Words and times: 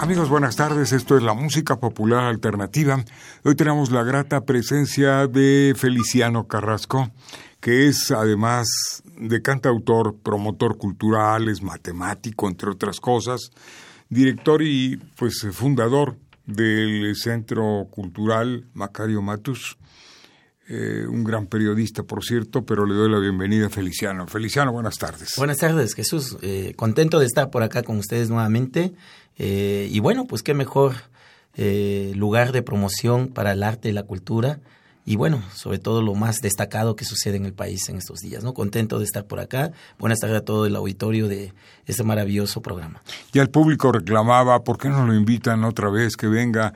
Amigos, 0.00 0.28
buenas 0.28 0.54
tardes. 0.54 0.92
Esto 0.92 1.16
es 1.16 1.24
la 1.24 1.34
música 1.34 1.80
popular 1.80 2.24
alternativa. 2.24 3.04
Hoy 3.42 3.56
tenemos 3.56 3.90
la 3.90 4.04
grata 4.04 4.44
presencia 4.44 5.26
de 5.26 5.74
Feliciano 5.76 6.46
Carrasco, 6.46 7.10
que 7.60 7.88
es 7.88 8.12
además 8.12 9.02
de 9.16 9.42
cantautor, 9.42 10.14
promotor 10.22 10.78
cultural, 10.78 11.48
es 11.48 11.62
matemático, 11.62 12.46
entre 12.46 12.70
otras 12.70 13.00
cosas, 13.00 13.50
director 14.08 14.62
y 14.62 14.98
pues 15.16 15.44
fundador 15.50 16.16
del 16.46 17.16
Centro 17.16 17.88
Cultural 17.90 18.66
Macario 18.74 19.20
Matus. 19.20 19.78
Eh, 20.70 21.06
un 21.08 21.24
gran 21.24 21.46
periodista, 21.46 22.02
por 22.02 22.22
cierto, 22.22 22.66
pero 22.66 22.84
le 22.84 22.94
doy 22.94 23.10
la 23.10 23.18
bienvenida 23.18 23.66
a 23.66 23.70
Feliciano. 23.70 24.26
Feliciano, 24.26 24.70
buenas 24.70 24.98
tardes. 24.98 25.32
Buenas 25.38 25.56
tardes, 25.56 25.94
Jesús. 25.94 26.36
Eh, 26.42 26.74
contento 26.76 27.18
de 27.18 27.24
estar 27.24 27.50
por 27.50 27.62
acá 27.62 27.82
con 27.82 27.96
ustedes 27.96 28.28
nuevamente 28.28 28.92
eh, 29.38 29.88
y 29.90 30.00
bueno, 30.00 30.26
pues 30.26 30.42
qué 30.42 30.52
mejor 30.52 30.94
eh, 31.54 32.12
lugar 32.16 32.52
de 32.52 32.62
promoción 32.62 33.28
para 33.28 33.52
el 33.52 33.62
arte 33.62 33.88
y 33.88 33.92
la 33.92 34.02
cultura 34.02 34.60
y 35.06 35.16
bueno, 35.16 35.42
sobre 35.54 35.78
todo 35.78 36.02
lo 36.02 36.14
más 36.14 36.40
destacado 36.42 36.94
que 36.94 37.06
sucede 37.06 37.38
en 37.38 37.46
el 37.46 37.54
país 37.54 37.88
en 37.88 37.96
estos 37.96 38.18
días, 38.18 38.44
¿no? 38.44 38.52
Contento 38.52 38.98
de 38.98 39.06
estar 39.06 39.24
por 39.24 39.40
acá. 39.40 39.72
Buenas 39.98 40.18
tardes 40.18 40.36
a 40.36 40.44
todo 40.44 40.66
el 40.66 40.76
auditorio 40.76 41.28
de 41.28 41.54
este 41.86 42.04
maravilloso 42.04 42.60
programa. 42.60 43.02
Ya 43.32 43.40
el 43.40 43.48
público 43.48 43.90
reclamaba, 43.90 44.62
¿por 44.64 44.76
qué 44.76 44.90
no 44.90 45.06
lo 45.06 45.14
invitan 45.14 45.64
otra 45.64 45.88
vez 45.88 46.14
que 46.14 46.26
venga? 46.26 46.74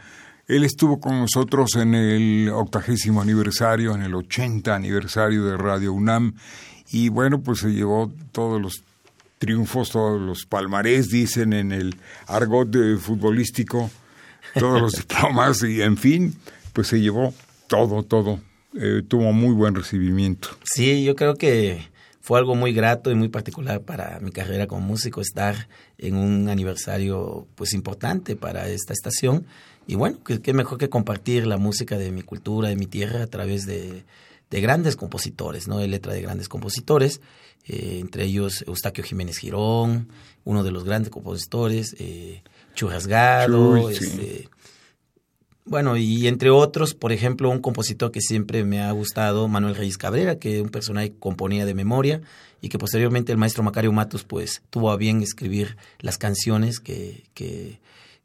Él 0.52 0.64
estuvo 0.64 1.00
con 1.00 1.18
nosotros 1.18 1.76
en 1.76 1.94
el 1.94 2.50
octagésimo 2.50 3.22
aniversario, 3.22 3.94
en 3.94 4.02
el 4.02 4.14
80 4.14 4.74
aniversario 4.74 5.46
de 5.46 5.56
Radio 5.56 5.94
UNAM, 5.94 6.34
y 6.90 7.08
bueno, 7.08 7.40
pues 7.40 7.60
se 7.60 7.70
llevó 7.70 8.12
todos 8.32 8.60
los 8.60 8.82
triunfos, 9.38 9.88
todos 9.88 10.20
los 10.20 10.44
palmarés, 10.44 11.08
dicen 11.08 11.54
en 11.54 11.72
el 11.72 11.96
argot 12.26 12.68
de 12.68 12.98
futbolístico, 12.98 13.90
todos 14.52 14.82
los 14.82 14.92
diplomas 15.08 15.62
y 15.62 15.80
en 15.80 15.96
fin, 15.96 16.36
pues 16.74 16.88
se 16.88 17.00
llevó 17.00 17.32
todo, 17.66 18.02
todo. 18.02 18.38
Eh, 18.78 19.00
tuvo 19.08 19.32
muy 19.32 19.54
buen 19.54 19.74
recibimiento. 19.74 20.50
Sí, 20.64 21.02
yo 21.02 21.16
creo 21.16 21.36
que 21.36 21.88
fue 22.20 22.38
algo 22.38 22.56
muy 22.56 22.74
grato 22.74 23.10
y 23.10 23.14
muy 23.14 23.30
particular 23.30 23.80
para 23.80 24.20
mi 24.20 24.32
carrera 24.32 24.66
como 24.66 24.82
músico 24.82 25.22
estar 25.22 25.68
en 25.96 26.14
un 26.14 26.50
aniversario 26.50 27.46
pues 27.54 27.72
importante 27.72 28.36
para 28.36 28.68
esta 28.68 28.92
estación 28.92 29.46
y 29.86 29.94
bueno, 29.94 30.18
qué 30.22 30.52
mejor 30.52 30.78
que 30.78 30.88
compartir 30.88 31.46
la 31.46 31.56
música 31.56 31.98
de 31.98 32.12
mi 32.12 32.22
cultura, 32.22 32.68
de 32.68 32.76
mi 32.76 32.86
tierra 32.86 33.22
a 33.22 33.26
través 33.26 33.66
de, 33.66 34.04
de 34.50 34.60
grandes 34.60 34.96
compositores, 34.96 35.68
¿no? 35.68 35.78
De 35.78 35.88
letra 35.88 36.12
de 36.12 36.22
grandes 36.22 36.48
compositores 36.48 37.20
eh, 37.66 37.98
entre 38.00 38.24
ellos 38.24 38.64
Eustaquio 38.66 39.04
Jiménez 39.04 39.38
Girón, 39.38 40.08
uno 40.44 40.64
de 40.64 40.72
los 40.72 40.84
grandes 40.84 41.10
compositores, 41.10 41.94
eh, 41.98 42.42
Churrasgado, 42.74 43.88
este, 43.88 44.48
bueno, 45.64 45.96
y 45.96 46.26
entre 46.26 46.50
otros, 46.50 46.94
por 46.94 47.12
ejemplo, 47.12 47.50
un 47.50 47.60
compositor 47.60 48.10
que 48.10 48.20
siempre 48.20 48.64
me 48.64 48.82
ha 48.82 48.90
gustado, 48.90 49.46
Manuel 49.46 49.76
Reyes 49.76 49.96
Cabrera, 49.96 50.40
que 50.40 50.60
un 50.60 50.70
personaje 50.70 51.10
que 51.10 51.18
componía 51.18 51.64
de 51.64 51.74
memoria 51.74 52.20
y 52.60 52.68
que 52.68 52.78
posteriormente 52.78 53.30
el 53.30 53.38
maestro 53.38 53.62
Macario 53.62 53.92
Matos 53.92 54.24
pues 54.24 54.62
tuvo 54.70 54.90
a 54.90 54.96
bien 54.96 55.22
escribir 55.22 55.76
las 56.00 56.18
canciones 56.18 56.80
que, 56.80 57.24
que 57.34 57.78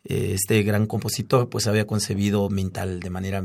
este 0.08 0.64
gran 0.64 0.86
compositor 0.86 1.50
pues 1.50 1.68
había 1.68 1.86
concebido 1.86 2.50
mental 2.50 3.00
de 3.00 3.10
manera 3.10 3.44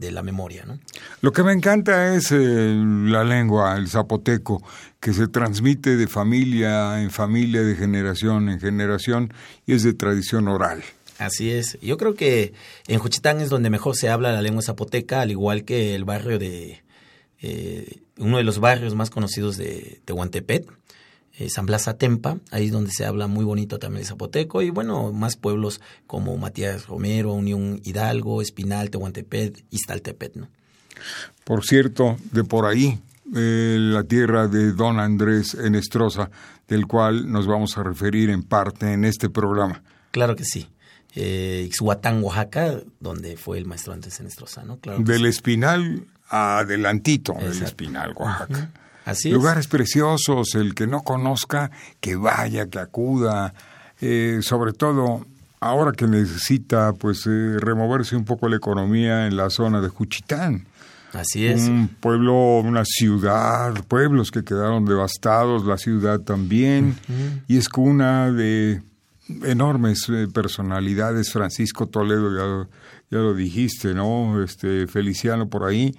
de 0.00 0.10
la 0.10 0.22
memoria. 0.22 0.64
¿no? 0.64 0.80
Lo 1.20 1.32
que 1.32 1.42
me 1.42 1.52
encanta 1.52 2.14
es 2.14 2.32
eh, 2.32 2.74
la 2.74 3.22
lengua, 3.22 3.76
el 3.76 3.88
zapoteco, 3.88 4.62
que 4.98 5.12
se 5.12 5.28
transmite 5.28 5.96
de 5.96 6.08
familia 6.08 7.00
en 7.02 7.10
familia, 7.10 7.62
de 7.62 7.76
generación 7.76 8.48
en 8.48 8.58
generación, 8.58 9.32
y 9.66 9.74
es 9.74 9.82
de 9.82 9.92
tradición 9.92 10.48
oral. 10.48 10.82
Así 11.18 11.50
es. 11.50 11.78
Yo 11.82 11.98
creo 11.98 12.14
que 12.14 12.54
en 12.88 12.98
Juchitán 12.98 13.40
es 13.40 13.50
donde 13.50 13.68
mejor 13.68 13.94
se 13.94 14.08
habla 14.08 14.32
la 14.32 14.40
lengua 14.40 14.62
zapoteca, 14.62 15.20
al 15.20 15.30
igual 15.30 15.64
que 15.64 15.94
el 15.94 16.04
barrio 16.04 16.38
de... 16.38 16.82
Eh, 17.42 18.00
uno 18.18 18.36
de 18.36 18.44
los 18.44 18.58
barrios 18.58 18.94
más 18.94 19.08
conocidos 19.08 19.56
de 19.56 20.00
Tehuantepec, 20.04 20.70
eh, 20.70 20.74
San 21.48 21.66
Blas 21.66 21.88
Atempa, 21.88 22.38
ahí 22.50 22.66
es 22.66 22.72
donde 22.72 22.90
se 22.90 23.06
habla 23.06 23.26
muy 23.26 23.44
bonito 23.44 23.78
también 23.78 24.02
de 24.02 24.08
zapoteco, 24.08 24.62
y 24.62 24.70
bueno, 24.70 25.12
más 25.12 25.36
pueblos 25.36 25.80
como 26.06 26.36
Matías 26.36 26.86
Romero, 26.86 27.32
Unión 27.32 27.80
Hidalgo, 27.84 28.42
Espinal, 28.42 28.90
Tehuantepec, 28.90 29.64
Iztaltepec, 29.70 30.36
¿no? 30.36 30.48
Por 31.44 31.64
cierto, 31.64 32.16
de 32.32 32.44
por 32.44 32.66
ahí, 32.66 33.00
eh, 33.34 33.76
la 33.78 34.04
tierra 34.04 34.48
de 34.48 34.72
don 34.72 35.00
Andrés 35.00 35.54
Enestrosa, 35.54 36.30
del 36.68 36.86
cual 36.86 37.30
nos 37.30 37.46
vamos 37.46 37.78
a 37.78 37.82
referir 37.82 38.30
en 38.30 38.42
parte 38.42 38.92
en 38.92 39.04
este 39.04 39.30
programa. 39.30 39.82
Claro 40.10 40.36
que 40.36 40.44
sí. 40.44 40.68
Eh, 41.14 41.64
Ixhuatán, 41.66 42.22
Oaxaca, 42.22 42.80
donde 43.00 43.36
fue 43.36 43.58
el 43.58 43.66
maestro 43.66 43.92
Andrés 43.92 44.20
Enestrosa, 44.20 44.62
¿no? 44.62 44.78
Claro 44.78 45.02
del 45.02 45.26
Espinal 45.26 46.06
adelantito 46.28 47.34
del 47.34 47.62
Espinal, 47.62 48.12
Oaxaca. 48.16 48.70
Lugares 49.24 49.66
preciosos, 49.66 50.54
el 50.54 50.74
que 50.74 50.86
no 50.86 51.02
conozca, 51.02 51.70
que 52.00 52.16
vaya, 52.16 52.68
que 52.68 52.78
acuda, 52.78 53.54
eh, 54.00 54.40
sobre 54.42 54.72
todo 54.72 55.26
ahora 55.60 55.92
que 55.92 56.06
necesita 56.06 56.92
pues 56.94 57.26
eh, 57.26 57.56
removerse 57.58 58.16
un 58.16 58.24
poco 58.24 58.48
la 58.48 58.56
economía 58.56 59.26
en 59.26 59.36
la 59.36 59.50
zona 59.50 59.80
de 59.80 59.88
Juchitán. 59.88 60.66
Así 61.12 61.46
es. 61.46 61.62
Un 61.62 61.88
pueblo, 61.88 62.60
una 62.60 62.84
ciudad, 62.84 63.74
pueblos 63.88 64.30
que 64.30 64.44
quedaron 64.44 64.84
devastados, 64.84 65.66
la 65.66 65.76
ciudad 65.76 66.20
también, 66.20 66.96
y 67.48 67.56
es 67.56 67.68
cuna 67.68 68.30
de 68.30 68.80
enormes 69.44 70.08
eh, 70.08 70.28
personalidades, 70.32 71.32
Francisco 71.32 71.88
Toledo, 71.88 72.30
ya, 72.30 72.68
ya, 73.10 73.18
lo 73.18 73.34
dijiste, 73.34 73.92
¿no? 73.92 74.42
Este 74.42 74.86
Feliciano 74.86 75.48
por 75.48 75.64
ahí, 75.64 75.94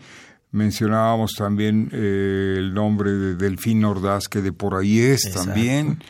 Mencionábamos 0.51 1.33
también 1.33 1.89
eh, 1.93 2.55
el 2.57 2.73
nombre 2.73 3.11
de 3.11 3.35
Delfín 3.35 3.85
Ordaz, 3.85 4.27
que 4.27 4.41
de 4.41 4.51
por 4.51 4.75
ahí 4.75 4.99
es 4.99 5.31
también, 5.33 6.03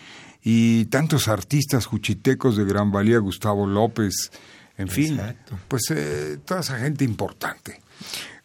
y 0.44 0.86
tantos 0.86 1.28
artistas 1.28 1.86
juchitecos 1.86 2.58
de 2.58 2.66
gran 2.66 2.92
valía, 2.92 3.20
Gustavo 3.20 3.68
López, 3.68 4.32
en 4.78 4.88
fin, 4.88 5.20
pues 5.68 5.84
eh, 5.92 6.40
toda 6.44 6.62
esa 6.62 6.80
gente 6.80 7.04
importante. 7.04 7.82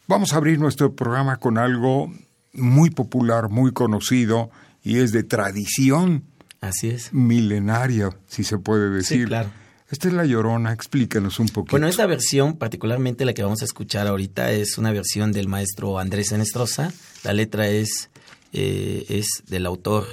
Vamos 0.06 0.34
a 0.34 0.36
abrir 0.36 0.58
nuestro 0.58 0.94
programa 0.94 1.38
con 1.38 1.56
algo 1.56 2.12
muy 2.52 2.90
popular, 2.90 3.48
muy 3.48 3.72
conocido, 3.72 4.50
y 4.82 4.98
es 4.98 5.12
de 5.12 5.22
tradición. 5.22 6.24
Así 6.60 6.90
es. 6.90 7.12
Milenaria, 7.14 8.10
si 8.26 8.44
se 8.44 8.58
puede 8.58 8.90
decir. 8.90 9.22
Sí, 9.22 9.26
claro 9.26 9.48
esta 9.90 10.08
es 10.08 10.14
La 10.14 10.24
Llorona, 10.24 10.72
explícanos 10.72 11.38
un 11.38 11.48
poquito. 11.48 11.72
Bueno, 11.72 11.86
esta 11.86 12.06
versión, 12.06 12.56
particularmente 12.56 13.24
la 13.24 13.34
que 13.34 13.42
vamos 13.42 13.62
a 13.62 13.64
escuchar 13.64 14.08
ahorita, 14.08 14.50
es 14.50 14.78
una 14.78 14.92
versión 14.92 15.30
del 15.30 15.46
maestro 15.46 15.98
Andrés 16.00 16.32
Enestrosa. 16.32 16.92
La 17.22 17.32
letra 17.32 17.68
es, 17.68 18.10
eh, 18.52 19.06
es 19.08 19.28
del 19.46 19.64
autor, 19.64 20.06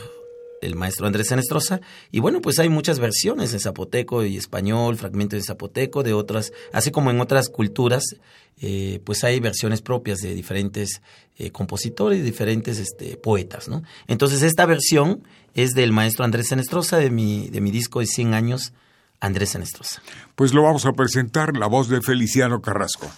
el 0.61 0.75
maestro 0.75 1.07
Andrés 1.07 1.31
Enestrosa. 1.31 1.81
Y 2.11 2.19
bueno, 2.19 2.39
pues 2.39 2.59
hay 2.59 2.69
muchas 2.69 2.99
versiones 2.99 3.51
en 3.53 3.59
zapoteco 3.59 4.23
y 4.23 4.37
español, 4.37 4.95
fragmentos 4.95 5.39
de 5.39 5.43
zapoteco, 5.43 6.03
de 6.03 6.13
otras, 6.13 6.53
así 6.71 6.91
como 6.91 7.09
en 7.09 7.19
otras 7.19 7.49
culturas, 7.49 8.03
eh, 8.61 9.01
pues 9.03 9.23
hay 9.23 9.39
versiones 9.39 9.81
propias 9.81 10.19
de 10.19 10.35
diferentes 10.35 11.01
eh, 11.37 11.49
compositores, 11.49 12.23
diferentes 12.23 12.77
este, 12.77 13.17
poetas, 13.17 13.67
¿no? 13.67 13.81
Entonces 14.05 14.43
esta 14.43 14.67
versión 14.67 15.23
es 15.55 15.71
del 15.71 15.91
maestro 15.91 16.23
Andrés 16.25 16.51
Enestrosa 16.51 16.97
de 16.97 17.09
mi, 17.09 17.49
de 17.49 17.59
mi 17.59 17.71
disco 17.71 18.01
de 18.01 18.05
100 18.05 18.35
años 18.35 18.73
Andrés 19.23 19.55
Anestrosa. 19.55 20.01
Pues 20.35 20.53
lo 20.53 20.63
vamos 20.63 20.85
a 20.85 20.91
presentar, 20.91 21.55
la 21.55 21.67
voz 21.67 21.87
de 21.87 22.01
Feliciano 22.01 22.61
Carrasco. 22.61 23.09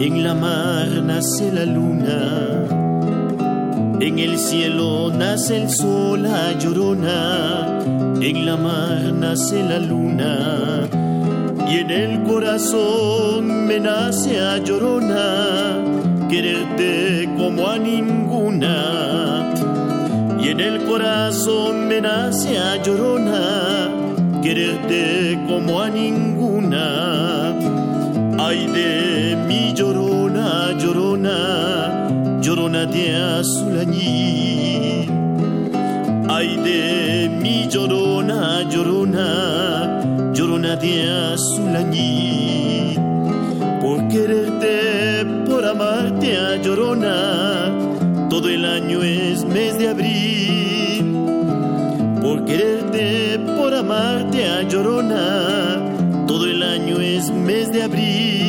En 0.00 0.22
la 0.24 0.34
mar 0.34 0.88
nace 1.04 1.52
la 1.52 1.64
luna. 1.64 2.66
En 4.00 4.18
el 4.18 4.38
cielo 4.38 5.10
nace 5.16 5.62
el 5.62 5.70
sol 5.70 6.26
a 6.26 6.52
llorona, 6.58 7.80
en 8.20 8.46
la 8.46 8.56
mar 8.56 9.12
nace 9.12 9.62
la 9.62 9.78
luna. 9.78 10.88
Y 11.68 11.78
en 11.78 11.90
el 11.90 12.22
corazón 12.24 13.66
me 13.66 13.80
nace 13.80 14.40
a 14.40 14.58
llorona, 14.58 15.78
quererte 16.28 17.28
como 17.36 17.68
a 17.68 17.78
ninguna. 17.78 19.52
Y 20.40 20.48
en 20.48 20.60
el 20.60 20.84
corazón 20.84 21.88
me 21.88 22.00
nace 22.00 22.58
a 22.58 22.82
llorona, 22.82 23.90
quererte 24.42 25.38
como 25.48 25.80
a 25.80 25.88
ninguna. 25.88 26.34
Mi 29.46 29.72
llorona, 29.74 30.72
llorona, 30.78 31.38
llorona 32.40 32.86
de 32.86 33.04
azulañí. 33.14 35.06
Ay 36.28 36.56
de 36.66 37.28
mi 37.42 37.66
llorona, 37.68 38.62
llorona, 38.72 40.32
llorona 40.32 40.76
de 40.76 40.94
azulañí. 41.32 42.96
Por 43.82 44.08
quererte, 44.08 45.24
por 45.48 45.64
amarte 45.64 46.36
a 46.36 46.56
llorona, 46.62 47.16
todo 48.30 48.48
el 48.48 48.64
año 48.64 49.02
es 49.02 49.44
mes 49.44 49.78
de 49.78 49.88
abril. 49.88 51.04
Por 52.22 52.44
quererte, 52.44 53.38
por 53.58 53.74
amarte 53.74 54.48
a 54.48 54.62
llorona, 54.62 55.24
todo 56.26 56.46
el 56.46 56.62
año 56.62 57.00
es 57.00 57.30
mes 57.30 57.70
de 57.72 57.82
abril. 57.82 58.43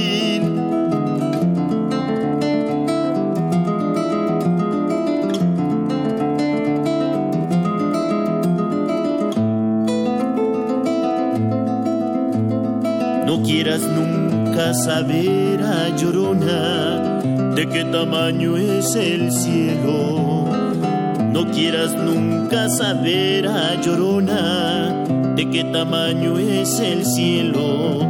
Quieras 13.65 13.81
nunca 13.81 14.75
saber 14.75 15.59
a 15.63 15.89
llorona 15.97 17.19
de 17.55 17.67
qué 17.67 17.83
tamaño 17.85 18.57
es 18.57 18.93
el 18.93 19.31
cielo. 19.31 20.45
No 21.33 21.49
quieras 21.49 21.95
nunca 21.95 22.69
saber 22.69 23.47
a 23.47 23.81
llorona 23.81 25.03
de 25.35 25.49
qué 25.49 25.63
tamaño 25.63 26.37
es 26.37 26.79
el 26.79 27.07
cielo. 27.07 28.01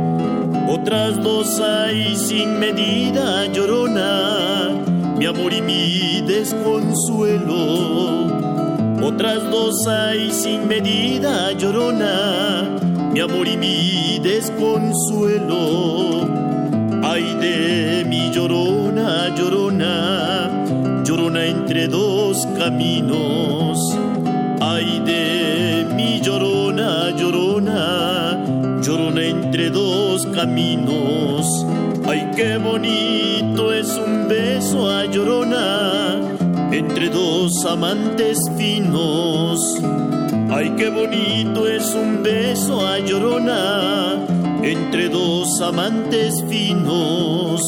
Otras 0.68 1.24
dos 1.24 1.62
hay 1.62 2.18
sin 2.18 2.60
medida, 2.60 3.46
llorona, 3.46 4.72
mi 5.18 5.26
amor 5.26 5.54
y 5.54 5.62
mi 5.62 6.22
desconsuelo. 6.28 7.56
Otras 9.02 9.50
dos 9.50 9.88
hay 9.88 10.32
sin 10.32 10.68
medida, 10.68 11.54
llorona, 11.54 12.55
mi 13.16 13.22
amor 13.22 13.48
y 13.48 13.56
mi 13.56 14.20
desconsuelo. 14.20 15.64
Ay 17.02 17.24
de 17.40 18.04
mi 18.06 18.30
llorona, 18.30 19.34
llorona, 19.38 21.02
llorona 21.06 21.46
entre 21.46 21.88
dos 21.88 22.46
caminos. 22.58 23.80
Ay 24.60 25.02
de 25.06 25.88
mi 25.96 26.20
llorona, 26.20 27.12
llorona, 27.12 28.44
llorona 28.82 29.24
entre 29.24 29.70
dos 29.70 30.26
caminos. 30.36 31.66
Ay 32.06 32.30
qué 32.36 32.58
bonito 32.58 33.72
es 33.72 33.96
un 33.96 34.28
beso 34.28 34.90
a 34.90 35.06
llorona 35.06 36.20
entre 36.70 37.08
dos 37.08 37.66
amantes 37.66 38.38
finos. 38.58 39.80
Ay 40.58 40.70
qué 40.78 40.88
bonito 40.88 41.68
es 41.68 41.94
un 41.96 42.24
beso 42.24 42.88
a 42.88 42.98
llorona 43.00 44.26
entre 44.64 45.10
dos 45.10 45.60
amantes 45.62 46.42
finos. 46.48 47.62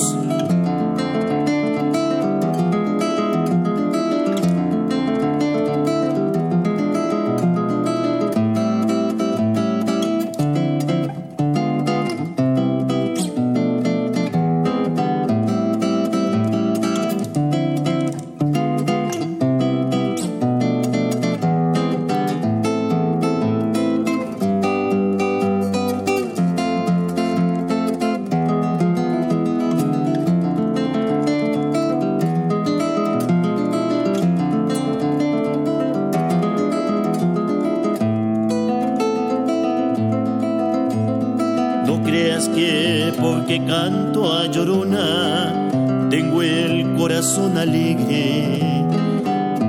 Canto 43.59 44.33
a 44.33 44.45
llorona 44.48 46.07
tengo 46.09 46.42
el 46.42 46.95
corazón 46.95 47.57
alegre. 47.57 48.59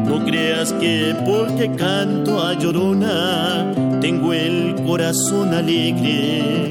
No 0.06 0.24
creas 0.24 0.72
que 0.74 1.14
porque 1.26 1.70
canto 1.72 2.40
a 2.40 2.54
llorona 2.54 3.72
tengo 4.00 4.32
el 4.32 4.74
corazón 4.86 5.54
alegre. 5.54 6.70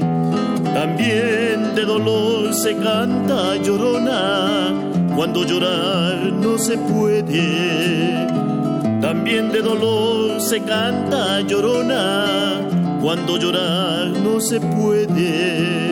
También 0.74 1.74
de 1.74 1.84
dolor 1.84 2.54
se 2.54 2.76
canta 2.76 3.56
llorona 3.56 4.72
cuando 5.14 5.44
llorar 5.44 6.32
no 6.32 6.58
se 6.58 6.78
puede. 6.78 8.26
También 9.00 9.50
de 9.52 9.62
dolor 9.62 10.40
se 10.40 10.60
canta 10.60 11.40
llorona 11.40 12.60
cuando 13.02 13.36
llorar 13.36 14.08
no 14.08 14.40
se 14.40 14.60
puede. 14.60 15.87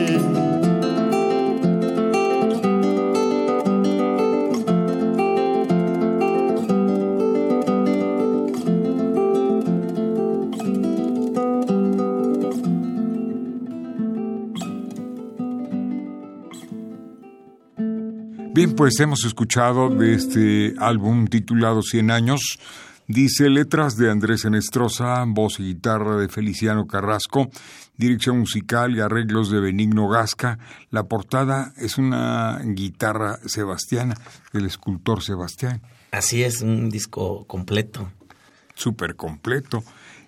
Bien, 18.56 18.74
pues 18.74 18.98
hemos 19.00 19.22
escuchado 19.26 19.90
de 19.90 20.14
este 20.14 20.74
álbum 20.78 21.26
titulado 21.26 21.82
Cien 21.82 22.10
años. 22.10 22.58
Dice 23.06 23.50
letras 23.50 23.98
de 23.98 24.10
Andrés 24.10 24.46
Enestrosa, 24.46 25.22
voz 25.26 25.60
y 25.60 25.64
guitarra 25.64 26.16
de 26.16 26.30
Feliciano 26.30 26.86
Carrasco, 26.86 27.50
dirección 27.98 28.38
musical 28.38 28.96
y 28.96 29.00
arreglos 29.00 29.50
de 29.50 29.60
Benigno 29.60 30.08
Gasca. 30.08 30.58
La 30.90 31.02
portada 31.02 31.74
es 31.76 31.98
una 31.98 32.58
guitarra 32.64 33.40
sebastiana, 33.44 34.14
del 34.54 34.64
escultor 34.64 35.22
Sebastián. 35.22 35.82
Así 36.10 36.42
es, 36.42 36.62
un 36.62 36.88
disco 36.88 37.44
completo. 37.46 38.10
Súper 38.74 39.16
completo. 39.16 39.84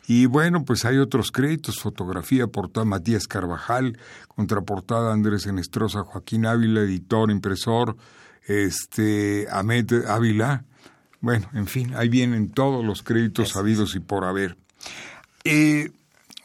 Y 0.07 0.27
bueno, 0.27 0.67
pues 0.67 0.85
hay 0.85 0.99
otros 0.99 1.31
créditos, 1.33 1.81
fotografía, 1.81 2.47
portada 2.47 2.85
Matías 2.85 3.27
Carvajal, 3.27 3.99
contraportada 4.27 5.15
Andrés 5.15 5.47
Enestrosa, 5.47 6.03
Joaquín 6.03 6.45
Ávila, 6.45 6.81
editor, 6.81 7.31
impresor, 7.31 7.97
este, 8.49 9.47
Ahmed 9.51 10.07
Ávila. 10.07 10.65
Bueno, 11.21 11.49
en 11.55 11.67
fin, 11.67 11.95
ahí 11.95 12.09
vienen 12.09 12.51
todos 12.51 12.85
los 12.85 13.03
créditos 13.03 13.51
sabidos 13.51 13.95
y 13.95 14.01
por 14.01 14.25
haber. 14.25 14.57
Eh, 15.45 15.91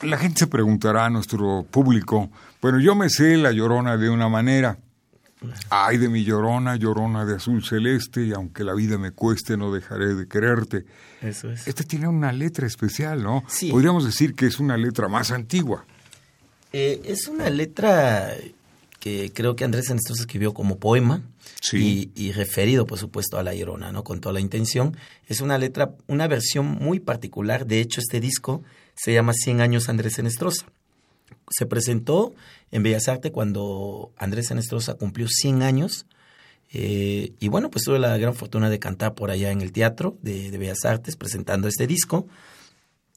la 0.02 0.18
gente 0.18 0.40
se 0.40 0.48
preguntará 0.48 1.06
a 1.06 1.10
nuestro 1.10 1.66
público, 1.70 2.30
bueno, 2.62 2.80
yo 2.80 2.96
me 2.96 3.10
sé 3.10 3.38
la 3.38 3.52
llorona 3.52 3.98
de 3.98 4.10
una 4.10 4.30
manera. 4.30 4.78
Ay 5.70 5.98
de 5.98 6.08
mi 6.08 6.24
llorona, 6.24 6.78
llorona 6.78 7.26
de 7.26 7.36
azul 7.36 7.64
celeste, 7.66 8.24
y 8.24 8.32
aunque 8.32 8.64
la 8.64 8.74
vida 8.74 8.98
me 8.98 9.12
cueste, 9.12 9.58
no 9.58 9.74
dejaré 9.74 10.16
de 10.16 10.28
quererte. 10.28 10.86
Eso 11.22 11.52
es. 11.52 11.68
Este 11.68 11.84
tiene 11.84 12.08
una 12.08 12.32
letra 12.32 12.66
especial, 12.66 13.22
¿no? 13.22 13.44
Sí. 13.48 13.70
Podríamos 13.70 14.06
decir 14.06 14.36
que 14.36 14.46
es 14.46 14.60
una 14.60 14.78
letra 14.78 15.10
más 15.10 15.32
antigua. 15.32 15.86
Eh, 16.72 17.02
es 17.06 17.28
una 17.28 17.50
letra 17.50 18.30
que 19.00 19.34
creo 19.34 19.58
que 19.58 19.66
Andrés 19.66 19.90
Enestrosa 19.90 20.22
escribió 20.22 20.54
como 20.54 20.78
poema 20.78 21.22
Y 21.72 22.32
referido, 22.34 22.86
por 22.86 23.00
supuesto, 23.00 23.38
a 23.38 23.44
La 23.44 23.54
Llorona, 23.54 23.92
¿no? 23.92 24.04
Con 24.04 24.20
toda 24.20 24.34
la 24.34 24.40
intención. 24.40 24.98
Es 25.28 25.42
una 25.42 25.58
letra, 25.58 25.96
una 26.08 26.28
versión 26.28 26.66
muy 26.66 27.00
particular. 27.00 27.66
De 27.66 27.80
hecho, 27.80 28.02
este 28.02 28.20
disco 28.20 28.64
se 28.96 29.14
llama 29.14 29.34
100 29.34 29.62
años 29.62 29.90
Andrés 29.90 30.20
Enestrosa. 30.20 30.68
se 31.50 31.66
presentó 31.66 32.34
en 32.72 32.84
Bellas 32.84 33.08
Artes 33.08 33.32
cuando 33.32 34.12
Andrés 34.18 34.52
Enestrosa 34.52 34.96
cumplió 34.96 35.28
100 35.28 35.64
años. 35.64 36.06
Eh, 36.72 37.34
y 37.40 37.48
bueno, 37.50 37.70
pues 37.70 37.86
tuve 37.86 38.00
la 38.00 38.18
gran 38.18 38.34
fortuna 38.34 38.70
de 38.70 38.80
cantar 38.80 39.14
por 39.14 39.30
allá 39.30 39.52
en 39.52 39.62
el 39.62 39.72
teatro 39.72 40.18
de, 40.22 40.50
Bellas 40.58 40.86
Artes 40.86 41.16
presentando 41.16 41.68
este 41.68 41.86
disco. 41.86 42.28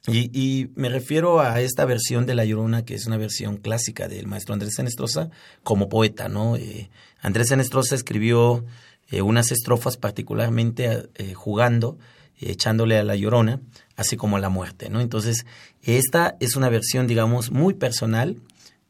Y, 0.05 0.69
me 0.75 0.87
refiero 0.87 1.41
a 1.41 1.59
esta 1.59 1.83
versión 1.83 2.25
de 2.25 2.35
La 2.35 2.45
Llorona, 2.45 2.85
que 2.85 2.95
es 2.95 3.07
una 3.07 3.17
versión 3.17 3.57
clásica 3.57 4.07
del 4.07 4.25
maestro 4.25 4.53
Andrés 4.53 4.79
Enestrosa, 4.79 5.29
como 5.63 5.89
poeta, 5.89 6.29
¿no? 6.29 6.55
Eh, 6.55 6.89
Andrés 7.19 7.51
Enestrosa 7.51 7.95
escribió 7.95 8.63
eh, 9.09 9.21
unas 9.21 9.51
estrofas 9.51 9.97
particularmente 9.97 11.09
jugando, 11.33 11.97
echándole 12.39 12.97
a 12.97 13.03
La 13.03 13.15
Llorona, 13.15 13.59
así 13.97 14.15
como 14.15 14.37
a 14.37 14.39
la 14.39 14.49
muerte, 14.49 14.89
¿no? 14.89 15.01
Entonces, 15.01 15.45
esta 15.81 16.37
es 16.39 16.55
una 16.55 16.69
versión, 16.69 17.07
digamos, 17.07 17.51
muy 17.51 17.73
personal, 17.73 18.37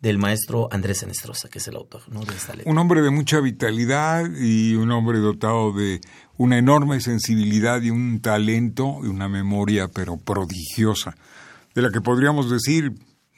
del 0.01 0.18
maestro 0.18 0.70
Andrés 0.72 1.04
Enestrosa, 1.04 1.50
que 1.50 1.60
es 1.60 1.68
el 1.68 1.75
autor 1.75 2.01
¿no? 2.10 2.22
de 2.22 2.36
esta 2.36 2.54
letra. 2.54 2.72
Un 2.72 2.77
hombre 2.77 3.01
de 3.01 3.10
mucha 3.10 3.39
vitalidad 3.39 4.25
y 4.39 4.75
un 4.75 4.92
hombre 4.92 5.20
dotado 5.20 5.74
de 5.74 6.01
una 6.38 6.58
enorme 6.58 7.00
sensibilidad 7.01 7.82
y 7.82 7.89
un 7.89 8.22
talento 8.22 9.00
y 9.04 9.08
una 9.08 9.27
memoria, 9.27 9.88
pero 9.88 10.18
prodigiosa, 10.18 11.16
de 11.74 11.82
la 11.82 11.89
que 11.89 12.01
podríamos 12.01 12.50
decir 12.50 12.94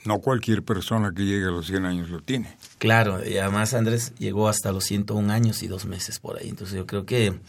no 0.06 0.20
cualquier 0.20 0.64
persona 0.64 1.12
que 1.14 1.26
llegue 1.26 1.46
a 1.46 1.52
los 1.52 1.68
100 1.68 1.86
años 1.86 2.10
lo 2.10 2.22
tiene. 2.22 2.56
Claro, 2.78 3.26
y 3.26 3.38
además 3.38 3.74
Andrés 3.74 4.14
llegó 4.18 4.48
hasta 4.48 4.72
los 4.72 4.86
101 4.86 5.32
años 5.32 5.62
y 5.64 5.68
dos 5.68 5.86
meses 5.86 6.20
por 6.20 6.38
ahí. 6.38 6.50
Entonces 6.50 6.76
yo 6.76 6.86
creo 6.86 7.06
que 7.06 7.40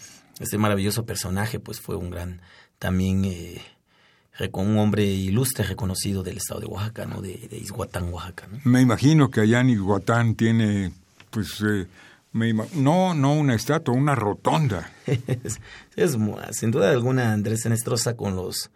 este 0.40 0.58
maravilloso 0.58 1.04
personaje 1.04 1.60
pues 1.60 1.80
fue 1.80 1.96
un 1.96 2.10
gran 2.10 2.40
también 2.78 3.24
eh, 3.24 3.62
un 4.52 4.78
hombre 4.78 5.04
ilustre 5.04 5.64
reconocido 5.64 6.22
del 6.22 6.38
estado 6.38 6.60
de 6.60 6.66
Oaxaca, 6.66 7.04
¿no? 7.06 7.20
De, 7.20 7.48
de 7.50 7.58
Izhuatán, 7.58 8.12
Oaxaca. 8.12 8.48
¿no? 8.50 8.58
Me 8.64 8.80
imagino 8.80 9.30
que 9.30 9.40
allá 9.42 9.60
en 9.60 9.70
Izhuatán 9.70 10.34
tiene, 10.34 10.92
pues, 11.30 11.62
eh, 11.62 11.86
no, 12.32 13.14
no 13.14 13.34
una 13.34 13.54
estatua, 13.54 13.94
una 13.94 14.14
rotonda. 14.14 14.90
es, 15.96 16.18
sin 16.52 16.70
duda 16.70 16.90
alguna 16.90 17.32
Andrés 17.32 17.66
Enestrosa 17.66 18.16
con 18.16 18.36
los 18.36 18.70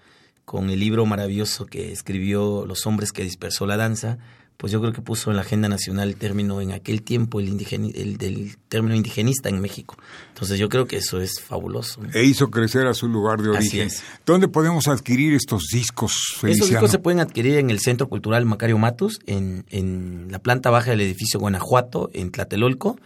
con 0.44 0.68
el 0.68 0.78
libro 0.78 1.06
maravilloso 1.06 1.64
que 1.64 1.90
escribió 1.90 2.66
Los 2.66 2.86
hombres 2.86 3.12
que 3.12 3.22
dispersó 3.22 3.66
la 3.66 3.78
danza, 3.78 4.18
pues 4.56 4.72
yo 4.72 4.80
creo 4.80 4.92
que 4.92 5.02
puso 5.02 5.30
en 5.30 5.36
la 5.36 5.42
agenda 5.42 5.68
nacional 5.68 6.08
el 6.08 6.16
término 6.16 6.60
en 6.60 6.72
aquel 6.72 7.02
tiempo 7.02 7.40
el, 7.40 8.56
término 8.68 8.94
indigenista 8.94 9.48
en 9.48 9.60
México. 9.60 9.96
Entonces 10.28 10.58
yo 10.58 10.68
creo 10.68 10.86
que 10.86 10.98
eso 10.98 11.20
es 11.20 11.40
fabuloso. 11.40 12.00
E 12.12 12.24
hizo 12.24 12.50
crecer 12.50 12.86
a 12.86 12.94
su 12.94 13.08
lugar 13.08 13.42
de 13.42 13.50
origen. 13.50 13.90
¿Dónde 14.24 14.48
podemos 14.48 14.86
adquirir 14.88 15.34
estos 15.34 15.64
discos? 15.72 16.34
Feliciano? 16.38 16.52
Estos 16.52 16.68
discos 16.70 16.90
se 16.90 16.98
pueden 16.98 17.20
adquirir 17.20 17.58
en 17.58 17.70
el 17.70 17.80
Centro 17.80 18.08
Cultural 18.08 18.44
Macario 18.46 18.78
Matus, 18.78 19.18
en, 19.26 19.66
en 19.70 20.28
la 20.30 20.38
planta 20.38 20.70
baja 20.70 20.92
del 20.92 21.00
edificio 21.00 21.40
Guanajuato, 21.40 22.10
en 22.14 22.30
Tlatelolco, 22.30 22.96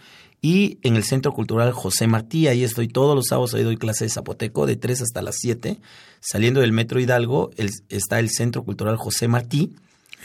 y 0.41 0.77
en 0.83 0.95
el 0.95 1.03
Centro 1.03 1.33
Cultural 1.33 1.71
José 1.71 2.07
Martí. 2.07 2.47
Ahí 2.47 2.63
estoy 2.63 2.87
todos 2.87 3.15
los 3.15 3.25
sábados, 3.27 3.53
ahí 3.53 3.63
doy 3.63 3.77
clase 3.77 4.05
de 4.05 4.09
zapoteco 4.09 4.65
de 4.65 4.75
3 4.75 5.01
hasta 5.01 5.21
las 5.21 5.35
7. 5.39 5.79
Saliendo 6.21 6.61
del 6.61 6.71
Metro 6.71 6.99
Hidalgo 6.99 7.51
está 7.89 8.19
el 8.19 8.29
Centro 8.29 8.63
Cultural 8.63 8.95
José 8.97 9.27
Martí 9.27 9.73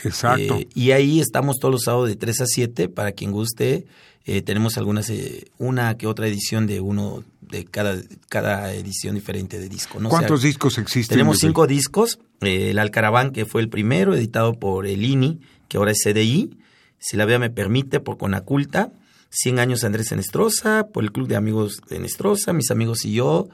Exacto. 0.03 0.57
Eh, 0.59 0.67
y 0.73 0.91
ahí 0.91 1.19
estamos 1.19 1.57
todos 1.59 1.71
los 1.71 1.83
sábados 1.83 2.09
de 2.09 2.15
3 2.15 2.41
a 2.41 2.45
7 2.45 2.89
para 2.89 3.11
quien 3.13 3.31
guste. 3.31 3.85
Eh, 4.25 4.41
tenemos 4.41 4.77
algunas, 4.77 5.09
eh, 5.09 5.45
una 5.57 5.97
que 5.97 6.07
otra 6.07 6.27
edición 6.27 6.67
de 6.67 6.81
uno, 6.81 7.23
de 7.41 7.65
cada, 7.65 7.95
cada 8.27 8.73
edición 8.73 9.15
diferente 9.15 9.59
de 9.59 9.69
disco. 9.69 9.99
¿no? 9.99 10.09
¿Cuántos 10.09 10.41
discos 10.41 10.77
existen? 10.77 11.15
Tenemos 11.15 11.39
cinco 11.39 11.67
discos. 11.67 12.19
el 12.41 12.79
Alcaraván, 12.79 13.31
que 13.31 13.45
fue 13.45 13.61
el 13.61 13.69
primero, 13.69 14.15
editado 14.15 14.53
por 14.53 14.87
el 14.87 15.03
INI, 15.03 15.39
que 15.67 15.77
ahora 15.77 15.91
es 15.91 16.01
CDI. 16.03 16.57
Si 16.97 17.17
la 17.17 17.25
vea 17.25 17.39
me 17.39 17.49
permite, 17.49 17.99
por 17.99 18.17
Conaculta. 18.17 18.91
100 19.29 19.59
años 19.59 19.83
Andrés 19.83 20.11
Enestrosa, 20.11 20.87
por 20.93 21.03
el 21.03 21.11
Club 21.11 21.27
de 21.27 21.35
Amigos 21.35 21.81
de 21.89 21.97
Enestrosa, 21.97 22.53
mis 22.53 22.71
amigos 22.71 23.03
y 23.03 23.13
yo, 23.13 23.49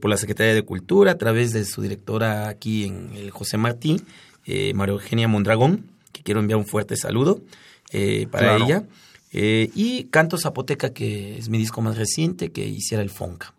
por 0.00 0.10
la 0.10 0.16
Secretaría 0.16 0.54
de 0.54 0.62
Cultura, 0.62 1.12
a 1.12 1.18
través 1.18 1.52
de 1.52 1.66
su 1.66 1.82
directora 1.82 2.48
aquí 2.48 2.84
en 2.84 3.10
el 3.14 3.30
José 3.30 3.58
Martín, 3.58 4.02
eh, 4.44 4.72
María 4.74 4.94
Eugenia 4.94 5.28
Mondragón, 5.28 5.86
que 6.12 6.22
quiero 6.22 6.40
enviar 6.40 6.58
un 6.58 6.66
fuerte 6.66 6.96
saludo 6.96 7.42
eh, 7.92 8.26
para 8.30 8.56
ella. 8.56 8.84
Eh, 9.32 9.70
y 9.74 10.04
Canto 10.04 10.36
Zapoteca, 10.36 10.92
que 10.92 11.38
es 11.38 11.48
mi 11.48 11.58
disco 11.58 11.80
más 11.80 11.96
reciente, 11.96 12.52
que 12.52 12.66
hiciera 12.66 13.02
el 13.02 13.10
Fonca. 13.10 13.54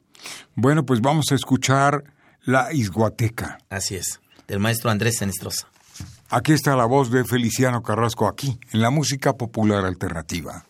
Bueno, 0.56 0.86
pues 0.86 1.02
vamos 1.02 1.32
a 1.32 1.36
escuchar 1.36 2.04
La 2.44 2.72
Isguateca. 2.74 3.58
Así 3.70 3.96
es, 3.96 4.20
del 4.48 4.60
maestro 4.60 4.92
Andrés 4.92 5.18
Senestrosa. 5.18 5.68
Aquí 6.30 6.52
está 6.52 6.76
la 6.76 6.86
voz 6.86 7.12
de 7.12 7.24
Feliciano 7.26 7.84
Carrasco, 7.84 8.28
aquí, 8.28 8.60
en 8.72 8.82
la 8.82 8.90
música 8.90 9.34
popular 9.34 9.86
alternativa. 9.86 10.66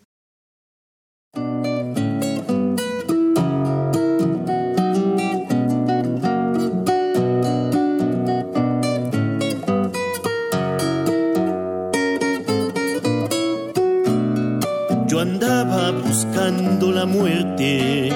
Buscando 16.14 16.92
la 16.92 17.08
muerte 17.08 18.10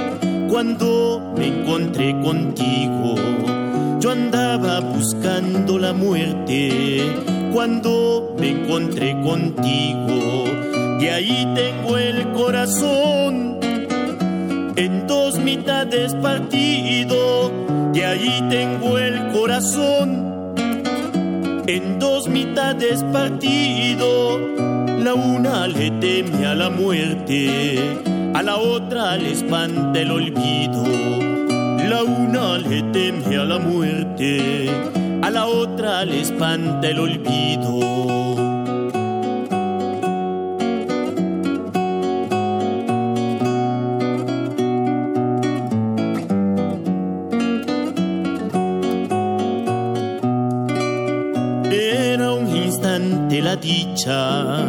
cuando 0.52 1.34
me 1.36 1.48
encontré 1.48 2.12
contigo. 2.22 3.16
Yo 4.00 4.12
andaba 4.12 4.82
buscando 4.82 5.80
la 5.80 5.94
muerte 5.94 7.02
cuando 7.52 8.36
me 8.40 8.52
encontré 8.52 9.20
contigo. 9.24 10.44
De 11.00 11.10
ahí 11.10 11.52
tengo 11.56 11.98
el 11.98 12.32
corazón 12.34 13.58
en 14.76 15.08
dos 15.08 15.40
mitades 15.40 16.14
partido. 16.14 17.52
De 17.94 18.06
ahí 18.06 18.46
tengo 18.48 19.00
el 19.00 19.28
corazón 19.30 20.54
en 21.66 21.98
dos 21.98 22.28
mitades 22.28 23.04
partido 23.12 24.87
la 24.98 25.14
una 25.14 25.68
le 25.68 25.92
teme 26.00 26.46
a 26.46 26.56
la 26.56 26.70
muerte, 26.70 28.00
a 28.34 28.42
la 28.42 28.58
otra 28.58 29.16
le 29.18 29.32
espanta 29.32 30.00
el 30.00 30.12
olvido. 30.12 30.84
La 31.90 32.04
una 32.04 32.58
le 32.58 32.82
teme 32.92 33.38
a 33.38 33.46
la 33.46 33.60
muerte, 33.60 34.70
a 35.22 35.30
la 35.30 35.46
otra 35.46 36.04
le 36.04 36.22
espanta 36.22 36.88
el 36.90 37.00
olvido. 37.00 38.27
Dicha, 53.58 54.66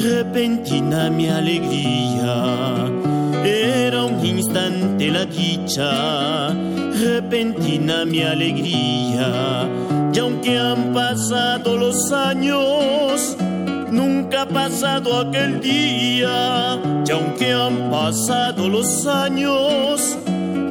repentina 0.00 1.10
mi 1.10 1.28
alegría. 1.28 2.90
Era 3.44 4.04
un 4.04 4.24
instante 4.24 5.10
la 5.10 5.24
dicha, 5.24 6.50
repentina 7.00 8.04
mi 8.04 8.22
alegría. 8.22 9.68
Y 10.12 10.18
aunque 10.18 10.58
han 10.58 10.92
pasado 10.92 11.76
los 11.76 12.12
años, 12.12 13.36
nunca 13.90 14.42
ha 14.42 14.48
pasado 14.48 15.20
aquel 15.20 15.60
día. 15.60 16.78
Y 17.06 17.10
aunque 17.10 17.52
han 17.52 17.90
pasado 17.90 18.68
los 18.68 19.06
años, 19.06 20.16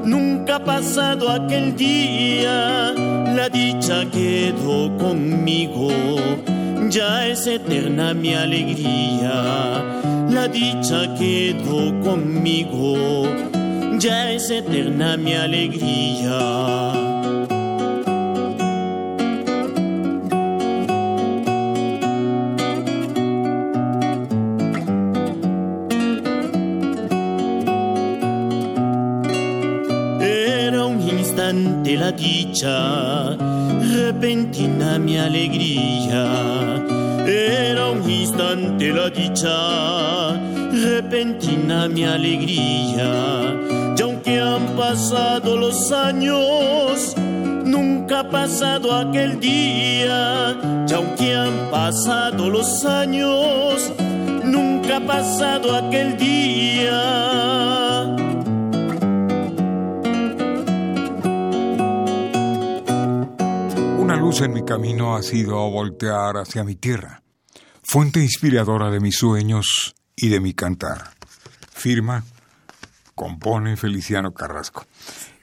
nunca 0.04 0.56
ha 0.56 0.64
pasado 0.64 1.30
aquel 1.30 1.76
día. 1.76 2.94
La 3.36 3.50
dicha 3.50 4.06
quedó 4.12 4.96
conmigo 4.98 5.90
ya 6.90 7.28
es 7.28 7.48
eterna 7.48 8.14
mi 8.14 8.34
alegría, 8.34 9.84
la 10.30 10.48
dicha 10.48 11.16
quedó 11.16 12.00
conmigo, 12.02 13.28
ya 14.00 14.32
es 14.32 14.50
eterna 14.50 15.18
mi 15.18 15.34
alegría. 15.34 16.94
Era 30.22 30.86
un 30.86 31.02
instante 31.02 31.96
la 31.96 32.12
dicha, 32.12 33.38
repentina 33.94 34.98
mi 35.00 35.18
alegría 35.18 36.24
era 37.26 37.90
un 37.92 38.10
instante 38.10 38.92
la 38.92 39.10
dicha, 39.10 40.34
repentina 40.72 41.88
mi 41.88 42.04
alegría. 42.04 43.12
Y 43.98 44.02
aunque 44.02 44.42
han 44.42 44.66
pasado 44.76 45.56
los 45.56 45.92
años, 45.92 47.16
Nunca 47.74 48.20
ha 48.20 48.30
pasado 48.30 48.94
aquel 48.94 49.40
día, 49.40 50.56
ya 50.86 50.98
aunque 50.98 51.34
han 51.34 51.72
pasado 51.72 52.50
los 52.50 52.84
años, 52.86 53.92
nunca 54.44 54.98
ha 54.98 55.00
pasado 55.00 55.74
aquel 55.74 56.18
día. 56.18 57.83
En 64.42 64.52
mi 64.52 64.66
camino 64.66 65.16
ha 65.16 65.22
sido 65.22 65.70
voltear 65.70 66.38
hacia 66.38 66.64
mi 66.64 66.76
tierra, 66.76 67.22
fuente 67.84 68.20
inspiradora 68.20 68.90
de 68.90 69.00
mis 69.00 69.16
sueños 69.16 69.96
y 70.16 70.30
de 70.30 70.40
mi 70.40 70.54
cantar. 70.54 71.12
Firma, 71.72 72.26
compone 73.14 73.78
Feliciano 73.78 74.34
Carrasco. 74.34 74.86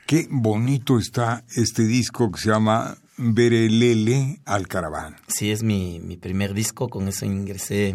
Qué 0.06 0.26
bonito 0.28 0.99
está 0.99 1.44
este 1.56 1.85
disco 1.85 2.32
que 2.32 2.40
se 2.40 2.50
llama 2.50 2.99
Berelele 3.16 4.40
al 4.44 4.66
Caraván. 4.66 5.16
Sí, 5.28 5.52
es 5.52 5.62
mi, 5.62 6.00
mi 6.00 6.16
primer 6.16 6.52
disco, 6.52 6.88
con 6.88 7.06
eso 7.06 7.25
ingresé 7.25 7.94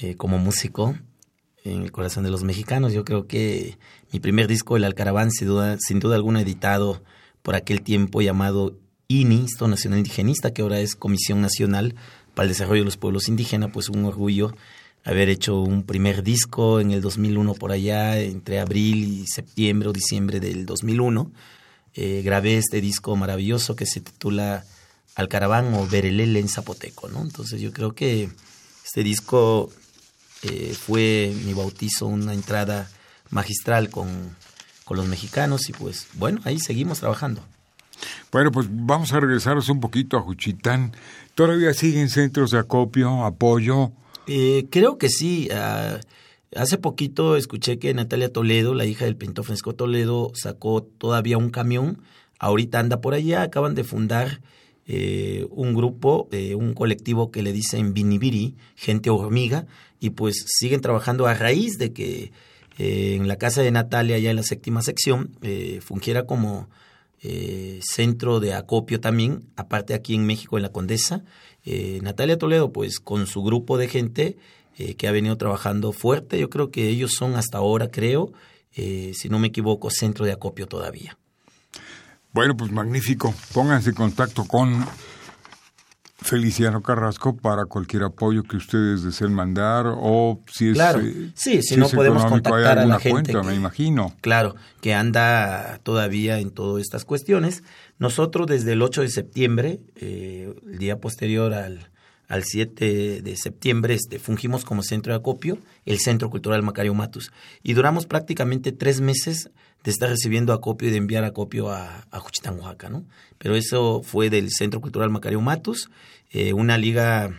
eh, 0.00 0.14
como 0.16 0.38
músico 0.38 0.94
en 1.64 1.82
el 1.82 1.90
corazón 1.90 2.22
de 2.22 2.30
los 2.30 2.44
mexicanos. 2.44 2.92
Yo 2.92 3.04
creo 3.04 3.26
que 3.26 3.78
mi 4.12 4.20
primer 4.20 4.46
disco, 4.46 4.76
El 4.76 4.84
Alcaraván, 4.84 5.30
sin 5.30 5.48
duda, 5.48 5.78
sin 5.80 6.00
duda 6.00 6.16
alguna 6.16 6.42
editado 6.42 7.02
por 7.42 7.54
aquel 7.54 7.80
tiempo 7.82 8.20
llamado 8.20 8.78
INI, 9.08 9.36
Instituto 9.36 9.68
Nacional 9.68 9.98
Indigenista, 9.98 10.52
que 10.52 10.62
ahora 10.62 10.80
es 10.80 10.96
Comisión 10.96 11.40
Nacional 11.40 11.94
para 12.34 12.44
el 12.44 12.50
Desarrollo 12.50 12.82
de 12.82 12.86
los 12.86 12.96
Pueblos 12.96 13.28
Indígenas, 13.28 13.70
pues 13.72 13.88
un 13.88 14.04
orgullo 14.04 14.52
haber 15.06 15.28
hecho 15.28 15.60
un 15.60 15.84
primer 15.84 16.24
disco 16.24 16.80
en 16.80 16.90
el 16.90 17.00
2001 17.00 17.54
por 17.54 17.70
allá, 17.70 18.18
entre 18.18 18.58
abril 18.58 19.04
y 19.04 19.26
septiembre 19.28 19.88
o 19.88 19.92
diciembre 19.92 20.40
del 20.40 20.66
2001. 20.66 21.30
Eh, 21.94 22.22
grabé 22.24 22.58
este 22.58 22.80
disco 22.80 23.14
maravilloso 23.14 23.76
que 23.76 23.86
se 23.86 24.00
titula 24.00 24.64
Alcaraván 25.14 25.72
o 25.74 25.86
Berelele 25.86 26.40
en 26.40 26.48
zapoteco, 26.48 27.08
¿no? 27.08 27.22
Entonces 27.22 27.60
yo 27.60 27.72
creo 27.72 27.94
que 27.94 28.28
este 28.84 29.04
disco 29.04 29.70
eh, 30.42 30.74
fue 30.74 31.32
mi 31.44 31.54
bautizo, 31.54 32.06
una 32.06 32.34
entrada 32.34 32.90
magistral 33.30 33.90
con, 33.90 34.36
con 34.84 34.96
los 34.96 35.06
mexicanos 35.06 35.68
y 35.68 35.72
pues 35.72 36.08
bueno, 36.14 36.40
ahí 36.44 36.58
seguimos 36.58 36.98
trabajando. 36.98 37.44
Bueno, 38.32 38.52
pues 38.52 38.66
vamos 38.70 39.12
a 39.12 39.20
regresarnos 39.20 39.68
un 39.68 39.80
poquito 39.80 40.16
a 40.16 40.22
Juchitán. 40.22 40.92
¿Todavía 41.34 41.72
siguen 41.74 42.08
centros 42.08 42.50
de 42.50 42.58
acopio, 42.58 43.24
apoyo? 43.24 43.92
Eh, 44.26 44.66
creo 44.70 44.98
que 44.98 45.08
sí. 45.08 45.48
Ah, 45.52 46.00
hace 46.54 46.78
poquito 46.78 47.36
escuché 47.36 47.78
que 47.78 47.94
Natalia 47.94 48.32
Toledo, 48.32 48.74
la 48.74 48.84
hija 48.84 49.04
del 49.04 49.16
pintor 49.16 49.44
Francisco 49.44 49.74
Toledo, 49.74 50.32
sacó 50.34 50.82
todavía 50.82 51.38
un 51.38 51.50
camión. 51.50 52.00
Ahorita 52.38 52.80
anda 52.80 53.00
por 53.00 53.14
allá. 53.14 53.42
Acaban 53.42 53.74
de 53.74 53.84
fundar 53.84 54.40
eh, 54.86 55.46
un 55.50 55.74
grupo, 55.74 56.28
eh, 56.32 56.54
un 56.54 56.74
colectivo 56.74 57.30
que 57.30 57.42
le 57.42 57.52
dicen 57.52 57.94
Vinibiri, 57.94 58.56
gente 58.74 59.10
hormiga, 59.10 59.66
y 60.00 60.10
pues 60.10 60.44
siguen 60.46 60.80
trabajando 60.80 61.26
a 61.26 61.34
raíz 61.34 61.78
de 61.78 61.92
que 61.92 62.32
en 62.78 63.26
la 63.26 63.36
casa 63.36 63.62
de 63.62 63.70
Natalia, 63.70 64.18
ya 64.18 64.28
en 64.28 64.36
la 64.36 64.42
séptima 64.42 64.82
sección, 64.82 65.30
fungiera 65.80 66.26
como 66.26 66.68
centro 67.82 68.40
de 68.40 68.54
acopio 68.54 69.00
también, 69.00 69.48
aparte 69.56 69.94
aquí 69.94 70.14
en 70.14 70.26
México, 70.26 70.56
en 70.56 70.62
la 70.62 70.72
Condesa, 70.72 71.24
eh, 71.64 71.98
Natalia 72.02 72.38
Toledo, 72.38 72.72
pues 72.72 73.00
con 73.00 73.26
su 73.26 73.42
grupo 73.42 73.76
de 73.76 73.88
gente 73.88 74.36
eh, 74.78 74.94
que 74.94 75.08
ha 75.08 75.12
venido 75.12 75.36
trabajando 75.36 75.92
fuerte, 75.92 76.38
yo 76.38 76.48
creo 76.50 76.70
que 76.70 76.88
ellos 76.88 77.12
son 77.12 77.34
hasta 77.34 77.58
ahora, 77.58 77.90
creo, 77.90 78.32
eh, 78.74 79.12
si 79.14 79.28
no 79.28 79.38
me 79.38 79.48
equivoco, 79.48 79.90
centro 79.90 80.24
de 80.24 80.32
acopio 80.32 80.66
todavía. 80.66 81.18
Bueno, 82.32 82.56
pues 82.56 82.70
magnífico. 82.70 83.34
Pónganse 83.54 83.90
en 83.90 83.96
contacto 83.96 84.44
con 84.44 84.84
Feliciano 86.26 86.82
Carrasco 86.82 87.36
para 87.36 87.66
cualquier 87.66 88.02
apoyo 88.02 88.42
que 88.42 88.56
ustedes 88.56 89.02
deseen 89.02 89.32
mandar 89.32 89.86
o 89.86 90.42
si 90.52 90.68
es 90.70 90.74
claro 90.74 91.00
sí 91.34 91.62
si, 91.62 91.76
no 91.76 91.88
podemos 91.88 92.24
contactar 92.24 92.78
a 92.78 92.86
la 92.86 92.98
gente 92.98 93.32
cuenta, 93.32 93.48
me 93.48 93.54
imagino 93.54 94.14
claro 94.20 94.54
que 94.80 94.92
anda 94.92 95.78
todavía 95.82 96.38
en 96.38 96.50
todas 96.50 96.82
estas 96.82 97.04
cuestiones 97.04 97.62
nosotros 97.98 98.46
desde 98.46 98.72
el 98.72 98.82
8 98.82 99.02
de 99.02 99.08
septiembre, 99.08 99.80
eh, 99.96 100.54
el 100.66 100.78
día 100.78 101.00
posterior 101.00 101.54
al, 101.54 101.90
al 102.28 102.44
7 102.44 103.22
de 103.22 103.36
septiembre, 103.36 103.94
este, 103.94 104.18
fungimos 104.18 104.64
como 104.64 104.82
centro 104.82 105.12
de 105.12 105.18
acopio, 105.18 105.58
el 105.86 105.98
Centro 105.98 106.28
Cultural 106.28 106.62
Macario 106.62 106.92
Matus. 106.92 107.32
Y 107.62 107.72
duramos 107.72 108.06
prácticamente 108.06 108.72
tres 108.72 109.00
meses 109.00 109.50
de 109.82 109.90
estar 109.90 110.10
recibiendo 110.10 110.52
acopio 110.52 110.88
y 110.88 110.90
de 110.90 110.98
enviar 110.98 111.24
acopio 111.24 111.70
a, 111.70 112.06
a 112.10 112.18
Juchitán, 112.18 112.58
Oaxaca, 112.58 112.90
¿no? 112.90 113.04
Pero 113.38 113.54
eso 113.56 114.02
fue 114.02 114.28
del 114.28 114.50
Centro 114.50 114.80
Cultural 114.80 115.08
Macario 115.08 115.40
Matus, 115.40 115.88
eh, 116.30 116.52
una 116.52 116.78
liga 116.78 117.30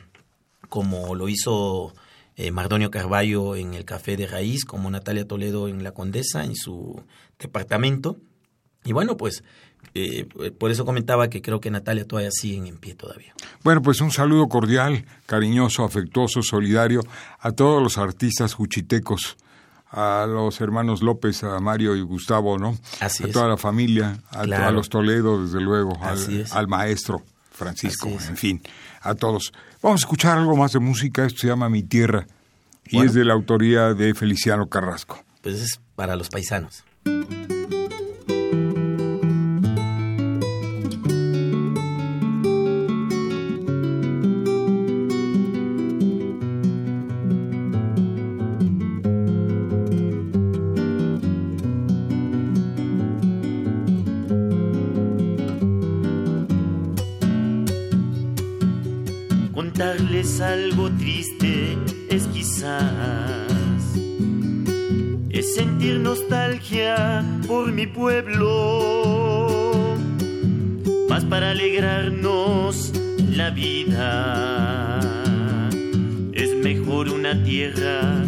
como 0.69 1.15
lo 1.15 1.29
hizo 1.29 1.93
eh, 2.35 2.51
Mardonio 2.51 2.91
Carballo 2.91 3.55
en 3.55 3.73
el 3.73 3.85
Café 3.85 4.17
de 4.17 4.27
Raíz, 4.27 4.65
como 4.65 4.89
Natalia 4.89 5.27
Toledo 5.27 5.67
en 5.67 5.83
La 5.83 5.91
Condesa, 5.91 6.43
en 6.43 6.55
su 6.55 7.03
departamento. 7.39 8.17
Y 8.83 8.93
bueno, 8.93 9.17
pues 9.17 9.43
eh, 9.93 10.27
por 10.57 10.71
eso 10.71 10.85
comentaba 10.85 11.29
que 11.29 11.41
creo 11.41 11.59
que 11.59 11.71
Natalia 11.71 12.05
todavía 12.05 12.31
sigue 12.31 12.67
en 12.67 12.77
pie 12.77 12.95
todavía. 12.95 13.33
Bueno, 13.63 13.81
pues 13.81 14.01
un 14.01 14.11
saludo 14.11 14.47
cordial, 14.47 15.05
cariñoso, 15.25 15.83
afectuoso, 15.83 16.41
solidario 16.41 17.01
a 17.39 17.51
todos 17.51 17.81
los 17.81 17.97
artistas 17.97 18.53
juchitecos, 18.53 19.37
a 19.89 20.27
los 20.27 20.61
hermanos 20.61 21.01
López, 21.01 21.43
a 21.43 21.59
Mario 21.59 21.95
y 21.95 22.01
Gustavo, 22.01 22.59
¿no? 22.59 22.77
Así 22.99 23.23
a 23.23 23.31
toda 23.31 23.47
la 23.47 23.57
familia, 23.57 24.21
a, 24.29 24.45
los 24.71 24.89
Toledo, 24.89 25.43
desde 25.43 25.61
luego, 25.61 25.97
al, 26.51 26.67
maestro 26.67 27.23
Francisco, 27.57 28.07
en 28.07 28.37
fin, 28.37 28.61
a 29.01 29.15
todos. 29.15 29.51
Vamos 29.81 30.01
a 30.01 30.03
escuchar 30.05 30.37
algo 30.37 30.55
más 30.55 30.73
de 30.73 30.79
música, 30.79 31.25
esto 31.25 31.41
se 31.41 31.47
llama 31.47 31.69
Mi 31.69 31.83
Tierra 31.83 32.27
y 32.85 33.03
es 33.03 33.13
de 33.13 33.25
la 33.25 33.33
autoría 33.33 33.93
de 33.93 34.13
Feliciano 34.13 34.69
Carrasco. 34.69 35.23
Pues 35.41 35.59
es 35.59 35.81
para 35.95 36.15
los 36.15 36.29
paisanos. 36.29 36.83
Para 71.47 71.51
alegrarnos 71.51 72.91
la 73.35 73.49
vida. 73.51 74.99
Es 76.33 76.53
mejor 76.55 77.07
una 77.09 77.41
tierra, 77.41 78.21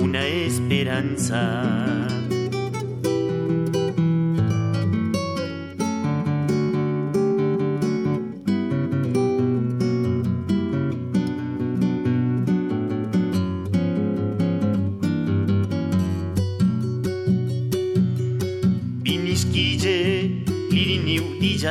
una 0.00 0.26
esperanza 0.26 1.62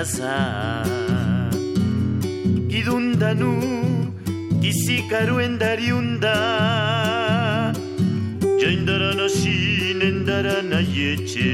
casa. 0.04 0.84
Idundanu 2.78 3.52
Tisikaru 4.62 5.40
endariunda. 5.46 6.36
Jaindarana 8.60 9.28
yeche. 10.96 11.52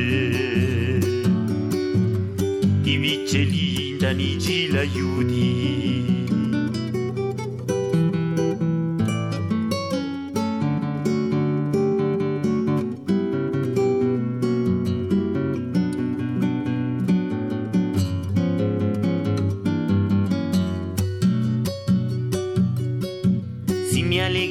Tibiche 2.83 3.41
linda 3.53 4.13
ni 4.13 4.29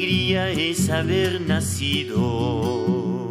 yudi 0.08 0.34
haber 0.90 1.40
nacido 1.40 3.28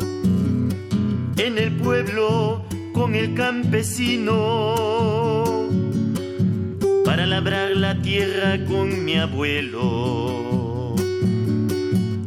en 1.38 1.58
el 1.58 1.72
pueblo 1.72 2.64
con 2.94 3.16
el 3.16 3.34
campesino, 3.34 4.76
la 7.76 8.00
tierra 8.02 8.64
con 8.66 9.04
mi 9.06 9.18
abuelo. 9.18 10.96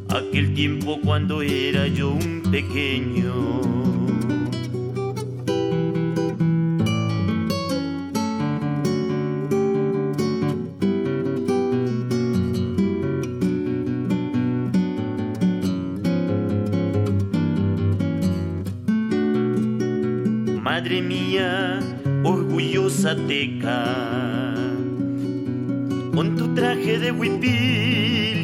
Aquel 0.09 0.55
tiempo 0.55 0.99
cuando 1.05 1.43
era 1.43 1.87
yo 1.87 2.11
un 2.11 2.43
pequeño. 2.51 3.90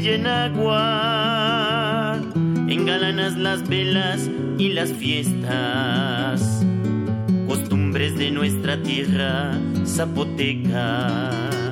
En 0.09 0.27
agua, 0.27 2.21
engalanas 2.69 3.37
las 3.37 3.69
velas 3.69 4.31
y 4.59 4.69
las 4.69 4.92
fiestas, 4.92 6.64
costumbres 7.49 8.16
de 8.16 8.31
nuestra 8.31 8.83
tierra 8.83 9.59
zapoteca. 9.85 11.65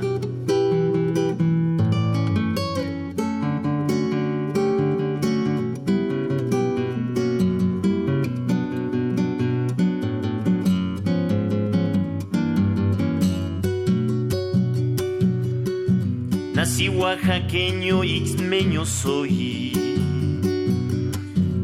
Oaxaqueño, 17.14 18.02
ixmeño 18.02 18.84
soy, 18.84 19.72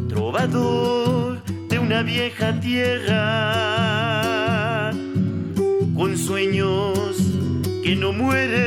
trovador 0.09 1.43
de 1.69 1.77
una 1.77 2.05
vieja 2.05 2.61
tierra, 2.61 3.33
con 5.97 6.17
sueños 6.17 7.17
que 7.83 7.97
no 7.97 8.13
mueren. 8.13 8.61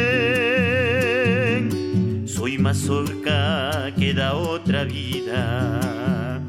Soy 2.27 2.57
mazorca 2.57 3.93
que 3.97 4.13
da 4.13 4.33
otra 4.35 4.83
vida, 4.83 6.41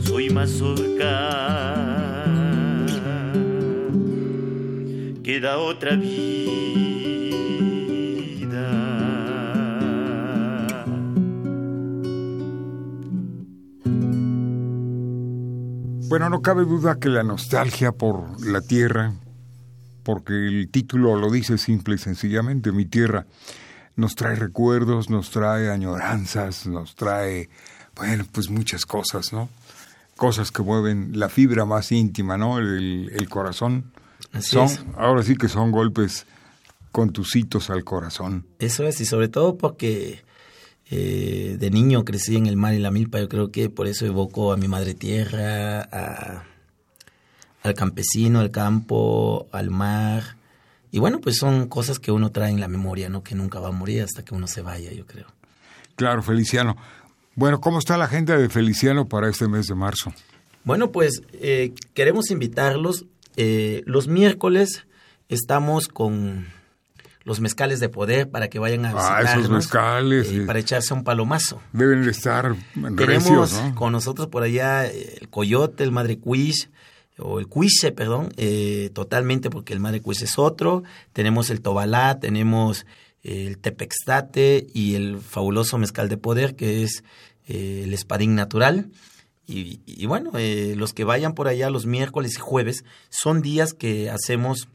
soy 0.00 0.28
mazorca 0.30 1.14
que 5.22 5.38
da 5.38 5.58
otra 5.58 5.94
vida. 5.94 7.07
Bueno, 16.08 16.30
no 16.30 16.40
cabe 16.40 16.64
duda 16.64 16.98
que 16.98 17.10
la 17.10 17.22
nostalgia 17.22 17.92
por 17.92 18.42
la 18.44 18.62
tierra, 18.62 19.12
porque 20.04 20.32
el 20.32 20.70
título 20.70 21.16
lo 21.16 21.30
dice 21.30 21.58
simple 21.58 21.96
y 21.96 21.98
sencillamente, 21.98 22.72
mi 22.72 22.86
tierra, 22.86 23.26
nos 23.94 24.14
trae 24.14 24.34
recuerdos, 24.34 25.10
nos 25.10 25.30
trae 25.30 25.70
añoranzas, 25.70 26.66
nos 26.66 26.94
trae, 26.94 27.50
bueno, 27.94 28.24
pues 28.32 28.48
muchas 28.48 28.86
cosas, 28.86 29.34
¿no? 29.34 29.50
Cosas 30.16 30.50
que 30.50 30.62
mueven 30.62 31.18
la 31.18 31.28
fibra 31.28 31.66
más 31.66 31.92
íntima, 31.92 32.38
¿no? 32.38 32.58
El, 32.58 33.10
el 33.14 33.28
corazón. 33.28 33.92
Así 34.32 34.52
son, 34.52 34.64
es. 34.64 34.82
ahora 34.96 35.22
sí 35.22 35.36
que 35.36 35.48
son 35.48 35.70
golpes 35.70 36.24
contusitos 36.90 37.68
al 37.68 37.84
corazón. 37.84 38.46
Eso 38.58 38.84
es, 38.84 38.98
y 39.02 39.04
sobre 39.04 39.28
todo 39.28 39.58
porque 39.58 40.24
eh, 40.90 41.56
de 41.58 41.70
niño 41.70 42.04
crecí 42.04 42.36
en 42.36 42.46
el 42.46 42.56
mar 42.56 42.74
y 42.74 42.78
la 42.78 42.90
milpa, 42.90 43.18
yo 43.20 43.28
creo 43.28 43.50
que 43.50 43.68
por 43.70 43.86
eso 43.88 44.06
evoco 44.06 44.52
a 44.52 44.56
mi 44.56 44.68
madre 44.68 44.94
tierra, 44.94 45.82
a- 45.82 46.44
al 47.62 47.74
campesino, 47.74 48.40
al 48.40 48.50
campo, 48.50 49.48
al 49.52 49.70
mar. 49.70 50.36
Y 50.90 50.98
bueno, 51.00 51.20
pues 51.20 51.36
son 51.36 51.68
cosas 51.68 51.98
que 51.98 52.10
uno 52.12 52.30
trae 52.30 52.50
en 52.50 52.60
la 52.60 52.68
memoria, 52.68 53.08
¿no? 53.08 53.22
Que 53.22 53.34
nunca 53.34 53.60
va 53.60 53.68
a 53.68 53.72
morir 53.72 54.02
hasta 54.02 54.24
que 54.24 54.34
uno 54.34 54.46
se 54.46 54.62
vaya, 54.62 54.92
yo 54.92 55.06
creo. 55.06 55.26
Claro, 55.96 56.22
Feliciano. 56.22 56.76
Bueno, 57.34 57.60
¿cómo 57.60 57.78
está 57.78 57.96
la 57.98 58.04
agenda 58.06 58.36
de 58.38 58.48
Feliciano 58.48 59.06
para 59.08 59.28
este 59.28 59.46
mes 59.48 59.66
de 59.66 59.74
marzo? 59.74 60.12
Bueno, 60.64 60.90
pues 60.90 61.22
eh, 61.34 61.72
queremos 61.94 62.30
invitarlos. 62.30 63.04
eh, 63.36 63.82
los 63.86 64.08
miércoles 64.08 64.86
estamos 65.28 65.86
con 65.88 66.46
los 67.28 67.38
mezcales 67.40 67.78
de 67.78 67.88
poder 67.88 68.28
para 68.28 68.48
que 68.48 68.58
vayan 68.58 68.84
a 68.86 68.90
Ah, 68.90 68.94
visitarnos. 68.94 69.44
esos 69.44 69.50
mezcales, 69.50 70.32
eh, 70.32 70.40
para 70.46 70.58
echarse 70.58 70.92
un 70.94 71.04
palomazo. 71.04 71.60
Deben 71.72 72.02
de 72.02 72.10
estar 72.10 72.56
Tenemos 72.96 73.52
con 73.76 73.92
nosotros 73.92 74.26
por 74.26 74.42
allá 74.42 74.86
el 74.86 75.28
coyote, 75.28 75.84
el 75.84 75.92
madre 75.92 76.18
cuish, 76.18 76.68
o 77.18 77.38
el 77.38 77.46
cuiche, 77.48 77.92
perdón, 77.92 78.32
eh, 78.36 78.90
totalmente 78.94 79.50
porque 79.50 79.72
el 79.74 79.80
madre 79.80 80.00
cuish 80.00 80.22
es 80.22 80.38
otro. 80.38 80.82
Tenemos 81.12 81.50
el 81.50 81.60
tobalá, 81.60 82.18
tenemos 82.18 82.86
el 83.22 83.58
tepextate 83.58 84.66
y 84.72 84.94
el 84.94 85.18
fabuloso 85.18 85.78
mezcal 85.78 86.08
de 86.08 86.16
poder 86.16 86.56
que 86.56 86.82
es 86.84 87.04
eh, 87.46 87.82
el 87.84 87.92
espadín 87.92 88.34
natural. 88.36 88.88
Y, 89.46 89.80
y 89.86 90.06
bueno, 90.06 90.30
eh, 90.36 90.74
los 90.76 90.92
que 90.94 91.04
vayan 91.04 91.34
por 91.34 91.48
allá 91.48 91.70
los 91.70 91.86
miércoles 91.86 92.34
y 92.36 92.40
jueves 92.40 92.84
son 93.08 93.42
días 93.42 93.72
que 93.74 94.10
hacemos 94.10 94.68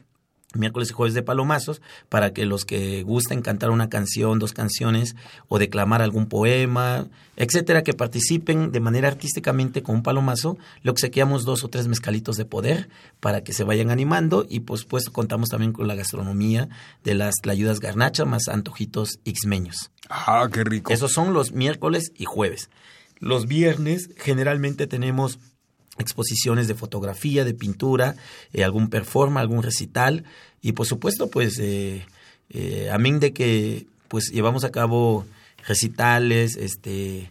miércoles 0.56 0.90
y 0.90 0.92
jueves 0.92 1.14
de 1.14 1.22
palomazos 1.22 1.82
para 2.08 2.32
que 2.32 2.46
los 2.46 2.64
que 2.64 3.02
gusten 3.02 3.42
cantar 3.42 3.70
una 3.70 3.88
canción, 3.88 4.38
dos 4.38 4.52
canciones 4.52 5.16
o 5.48 5.58
declamar 5.58 6.02
algún 6.02 6.26
poema, 6.26 7.06
etcétera, 7.36 7.82
que 7.82 7.94
participen 7.94 8.72
de 8.72 8.80
manera 8.80 9.08
artísticamente 9.08 9.82
con 9.82 9.96
un 9.96 10.02
palomazo, 10.02 10.56
le 10.82 10.90
obsequiamos 10.90 11.44
dos 11.44 11.64
o 11.64 11.68
tres 11.68 11.88
mezcalitos 11.88 12.36
de 12.36 12.44
poder 12.44 12.88
para 13.20 13.42
que 13.42 13.52
se 13.52 13.64
vayan 13.64 13.90
animando 13.90 14.46
y 14.48 14.60
por 14.60 14.78
supuesto 14.78 15.12
contamos 15.12 15.48
también 15.48 15.72
con 15.72 15.88
la 15.88 15.94
gastronomía 15.94 16.68
de 17.02 17.14
las 17.14 17.34
ayudas 17.48 17.80
garnachas 17.80 18.26
más 18.26 18.48
antojitos 18.48 19.20
ixmeños. 19.24 19.90
Ah, 20.08 20.48
qué 20.52 20.64
rico. 20.64 20.92
Esos 20.92 21.12
son 21.12 21.32
los 21.32 21.52
miércoles 21.52 22.12
y 22.16 22.24
jueves. 22.24 22.70
Los 23.18 23.46
viernes 23.46 24.10
generalmente 24.16 24.86
tenemos 24.86 25.38
exposiciones 25.98 26.66
de 26.68 26.74
fotografía, 26.74 27.44
de 27.44 27.54
pintura, 27.54 28.16
eh, 28.52 28.64
algún 28.64 28.88
performance, 28.88 29.42
algún 29.42 29.62
recital 29.62 30.24
y 30.60 30.72
por 30.72 30.86
supuesto 30.86 31.28
pues 31.30 31.58
eh, 31.60 32.04
eh, 32.50 32.90
amén 32.92 33.20
de 33.20 33.32
que 33.32 33.86
pues 34.08 34.30
llevamos 34.32 34.64
a 34.64 34.70
cabo 34.70 35.24
recitales, 35.66 36.56
este 36.56 37.30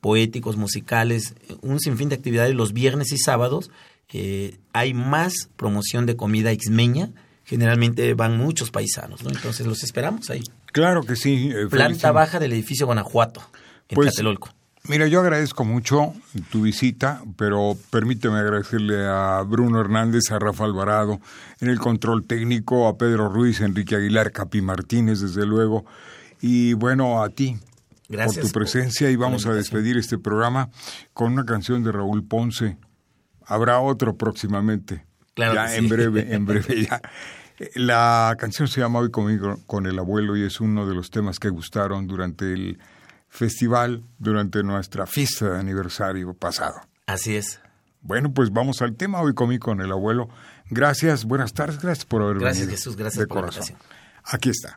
poéticos, 0.00 0.56
musicales, 0.56 1.34
un 1.62 1.80
sinfín 1.80 2.08
de 2.08 2.14
actividades 2.14 2.54
los 2.54 2.72
viernes 2.72 3.12
y 3.12 3.18
sábados. 3.18 3.70
eh, 4.12 4.56
hay 4.72 4.94
más 4.94 5.48
promoción 5.56 6.06
de 6.06 6.14
comida 6.16 6.52
ixmeña. 6.52 7.10
Generalmente 7.44 8.14
van 8.14 8.36
muchos 8.36 8.70
paisanos, 8.70 9.22
¿no? 9.24 9.30
Entonces 9.30 9.66
los 9.66 9.82
esperamos 9.84 10.30
ahí. 10.30 10.42
Claro 10.72 11.02
que 11.02 11.16
sí. 11.16 11.50
eh, 11.52 11.66
Planta 11.68 12.12
baja 12.12 12.38
del 12.38 12.52
edificio 12.52 12.86
Guanajuato, 12.86 13.40
en 13.88 13.94
Pues, 13.96 14.10
Tlatelolco. 14.10 14.50
Mira, 14.88 15.08
yo 15.08 15.20
agradezco 15.20 15.64
mucho 15.64 16.14
tu 16.50 16.62
visita, 16.62 17.22
pero 17.36 17.76
permíteme 17.90 18.38
agradecerle 18.38 19.06
a 19.06 19.42
Bruno 19.42 19.80
Hernández, 19.80 20.30
a 20.30 20.38
Rafa 20.38 20.64
Alvarado, 20.64 21.20
en 21.60 21.68
el 21.68 21.80
control 21.80 22.24
técnico, 22.24 22.86
a 22.86 22.96
Pedro 22.96 23.28
Ruiz, 23.28 23.60
Enrique 23.60 23.96
Aguilar, 23.96 24.30
Capi 24.30 24.60
Martínez, 24.60 25.20
desde 25.20 25.44
luego, 25.44 25.84
y 26.40 26.74
bueno, 26.74 27.22
a 27.22 27.30
ti 27.30 27.58
Gracias 28.08 28.36
por 28.36 28.46
tu 28.46 28.52
presencia 28.52 29.10
y 29.10 29.16
vamos 29.16 29.46
a 29.46 29.52
despedir 29.52 29.96
este 29.96 30.18
programa 30.18 30.70
con 31.12 31.32
una 31.32 31.44
canción 31.44 31.82
de 31.82 31.90
Raúl 31.90 32.24
Ponce. 32.24 32.76
Habrá 33.44 33.80
otro 33.80 34.16
próximamente. 34.16 35.04
Claro 35.34 35.54
ya 35.54 35.66
que 35.66 35.72
sí. 35.72 35.78
en 35.78 35.88
breve, 35.88 36.34
en 36.34 36.46
breve 36.46 36.84
ya. 36.84 37.00
La 37.74 38.36
canción 38.38 38.68
se 38.68 38.80
llama 38.80 39.00
Hoy 39.00 39.10
conmigo 39.10 39.58
con 39.66 39.86
el 39.86 39.98
abuelo 39.98 40.36
y 40.36 40.44
es 40.44 40.60
uno 40.60 40.86
de 40.86 40.94
los 40.94 41.10
temas 41.10 41.40
que 41.40 41.48
gustaron 41.48 42.06
durante 42.06 42.52
el 42.52 42.78
festival, 43.36 44.02
durante 44.18 44.62
nuestra 44.62 45.06
fiesta 45.06 45.50
de 45.50 45.60
aniversario 45.60 46.32
pasado. 46.32 46.80
Así 47.06 47.36
es. 47.36 47.60
Bueno, 48.00 48.32
pues 48.32 48.50
vamos 48.50 48.80
al 48.80 48.96
tema 48.96 49.20
Hoy 49.20 49.34
conmigo 49.34 49.66
con 49.66 49.80
el 49.82 49.92
abuelo. 49.92 50.28
Gracias, 50.70 51.24
buenas 51.24 51.52
tardes, 51.52 51.80
gracias 51.80 52.06
por 52.06 52.22
haber 52.22 52.38
Gracias, 52.38 52.66
venido. 52.66 52.76
Jesús, 52.78 52.96
gracias 52.96 53.20
de 53.20 53.26
por 53.26 53.36
la 53.36 53.40
corazón. 53.42 53.62
invitación. 53.62 53.96
Aquí 54.24 54.48
está. 54.48 54.76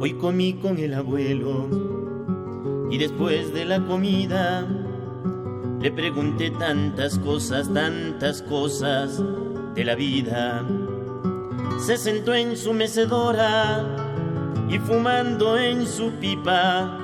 Hoy 0.00 0.14
comí 0.14 0.54
con 0.54 0.76
el 0.78 0.92
abuelo 0.92 1.68
y 2.90 2.98
después 2.98 3.54
de 3.54 3.64
la 3.64 3.86
comida 3.86 4.83
le 5.84 5.92
pregunté 5.92 6.50
tantas 6.50 7.18
cosas, 7.18 7.70
tantas 7.74 8.40
cosas 8.40 9.22
de 9.74 9.84
la 9.84 9.94
vida. 9.94 10.66
Se 11.78 11.98
sentó 11.98 12.32
en 12.32 12.56
su 12.56 12.72
mecedora 12.72 13.84
y 14.70 14.78
fumando 14.78 15.58
en 15.58 15.86
su 15.86 16.10
pipa 16.12 16.98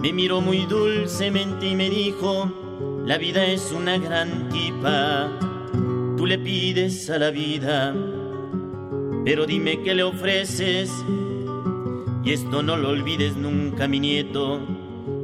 Me 0.00 0.12
miró 0.12 0.40
muy 0.40 0.66
dulcemente 0.66 1.66
y 1.66 1.74
me 1.74 1.90
dijo, 1.90 2.48
la 3.04 3.18
vida 3.18 3.44
es 3.44 3.72
una 3.72 3.98
gran 3.98 4.50
tipa, 4.50 5.28
tú 6.16 6.26
le 6.26 6.38
pides 6.38 7.10
a 7.10 7.18
la 7.18 7.30
vida, 7.30 7.92
pero 9.24 9.46
dime 9.46 9.82
qué 9.82 9.96
le 9.96 10.04
ofreces, 10.04 10.92
y 12.22 12.32
esto 12.32 12.62
no 12.62 12.76
lo 12.76 12.90
olvides 12.90 13.36
nunca, 13.36 13.88
mi 13.88 13.98
nieto, 13.98 14.60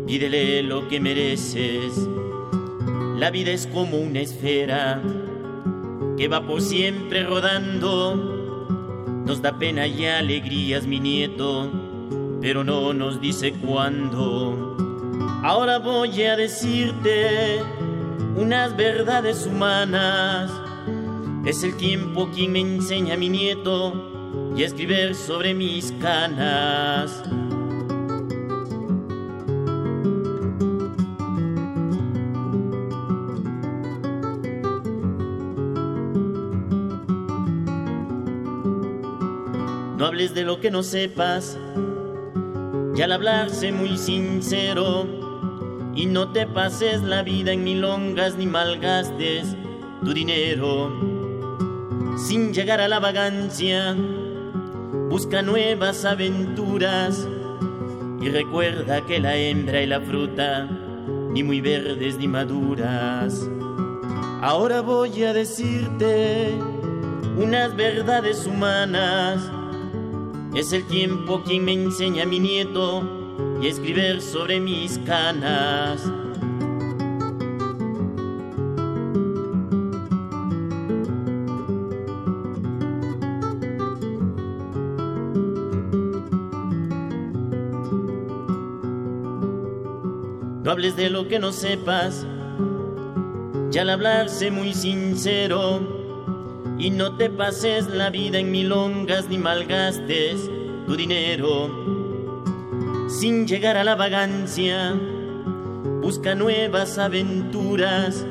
pídele 0.05 0.65
lo 0.65 0.89
que 0.89 0.99
mereces. 0.99 2.09
La 3.23 3.31
vida 3.31 3.53
es 3.53 3.69
como 3.69 3.99
una 3.99 4.19
esfera 4.19 5.01
que 6.19 6.27
va 6.27 6.45
por 6.45 6.61
siempre 6.61 7.23
rodando, 7.23 8.17
nos 9.25 9.41
da 9.41 9.57
pena 9.61 9.87
y 9.87 10.07
alegrías, 10.07 10.89
mi 10.89 10.99
nieto 10.99 11.71
pero 12.41 12.65
no 12.65 12.93
nos 12.93 13.21
dice 13.21 13.53
cuándo. 13.53 14.77
Ahora 15.45 15.79
voy 15.79 16.21
a 16.25 16.35
decirte 16.35 17.61
unas 18.35 18.77
verdades 18.77 19.47
humanas. 19.47 20.51
Es 21.45 21.63
el 21.63 21.77
tiempo 21.77 22.29
quien 22.35 22.51
me 22.51 22.61
enseña 22.61 23.17
mi 23.17 23.29
nieto 23.29 24.51
y 24.57 24.65
a 24.65 24.67
escribir 24.67 25.15
sobre 25.15 25.55
mis 25.55 25.93
canas. 26.01 27.23
De 40.13 40.45
lo 40.45 40.61
que 40.61 40.71
no 40.71 40.83
sepas, 40.83 41.59
y 42.95 43.01
al 43.01 43.13
hablarse 43.13 43.73
muy 43.73 43.97
sincero. 43.97 45.07
Y 45.95 46.07
no 46.07 46.33
te 46.33 46.47
pases 46.47 47.03
la 47.03 47.23
vida 47.23 47.53
en 47.53 47.65
milongas 47.65 48.37
ni 48.37 48.47
malgastes 48.47 49.57
tu 50.05 50.13
dinero. 50.13 50.93
Sin 52.19 52.53
llegar 52.53 52.81
a 52.81 52.89
la 52.89 53.01
vagancia 53.01 53.97
busca 55.09 55.41
nuevas 55.41 56.05
aventuras. 56.05 57.27
Y 58.21 58.29
recuerda 58.29 59.07
que 59.07 59.19
la 59.19 59.35
hembra 59.37 59.83
y 59.83 59.87
la 59.87 60.01
fruta 60.01 60.69
ni 61.33 61.43
muy 61.43 61.63
verdes 61.63 62.19
ni 62.19 62.29
maduras. 62.29 63.49
Ahora 64.43 64.83
voy 64.83 65.25
a 65.25 65.33
decirte 65.33 66.53
unas 67.39 67.75
verdades 67.75 68.47
humanas 68.47 69.51
es 70.55 70.73
el 70.73 70.85
tiempo 70.85 71.43
quien 71.43 71.65
me 71.65 71.73
enseña 71.73 72.25
a 72.25 72.27
mi 72.27 72.39
nieto 72.39 73.03
y 73.63 73.69
escribir 73.69 74.21
sobre 74.21 74.61
mis 74.61 74.99
canas. 74.99 76.05
No 90.63 90.71
hables 90.71 90.97
de 90.97 91.11
lo 91.11 91.29
que 91.29 91.39
no 91.39 91.53
sepas, 91.53 92.27
ya 93.71 93.83
al 93.83 93.91
hablarse 93.91 94.51
muy 94.51 94.75
sincero 94.75 95.92
y 96.83 96.91
no 96.91 97.17
te 97.17 97.31
pases 97.31 97.87
la 97.87 98.11
vida 98.11 98.41
en 98.41 98.51
milongas 98.51 99.29
ni 99.29 99.39
malgastes 99.39 100.51
tu 100.85 100.97
dinero. 100.97 101.71
Sin 103.09 103.47
llegar 103.47 103.77
a 103.77 103.85
la 103.85 103.95
vagancia, 103.95 104.93
busca 106.01 106.35
nuevas 106.35 106.99
aventuras 106.99 108.27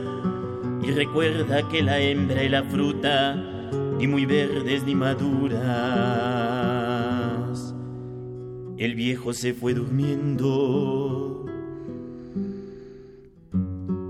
y 0.83 0.91
recuerda 0.91 1.65
que 1.69 1.81
la 1.81 2.01
hembra 2.01 2.43
y 2.43 2.49
la 2.49 2.63
fruta 2.63 3.35
ni 3.97 4.05
muy 4.05 4.25
verdes 4.25 4.83
ni 4.83 4.95
maduras. 4.95 5.63
El 8.77 8.95
viejo 8.95 9.31
se 9.31 9.53
fue 9.53 9.73
durmiendo 9.73 11.45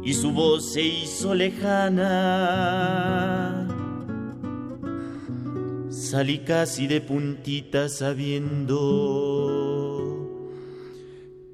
y 0.04 0.13
su 0.15 0.32
voz 0.32 0.73
se 0.73 0.82
hizo 0.82 1.36
lejana 1.36 2.01
Salí 6.12 6.39
casi 6.39 6.88
de 6.88 7.00
puntita 7.00 7.88
sabiendo 7.88 8.76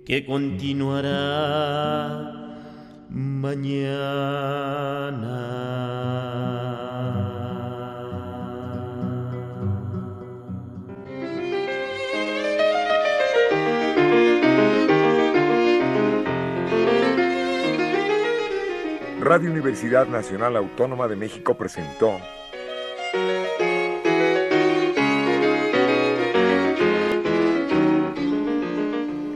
que 0.04 0.26
continuará 0.26 1.14
mañana. 3.08 3.68
Radio 19.22 19.52
Universidad 19.52 20.08
Nacional 20.08 20.58
Autónoma 20.58 21.08
de 21.08 21.16
México 21.16 21.56
presentó 21.56 22.18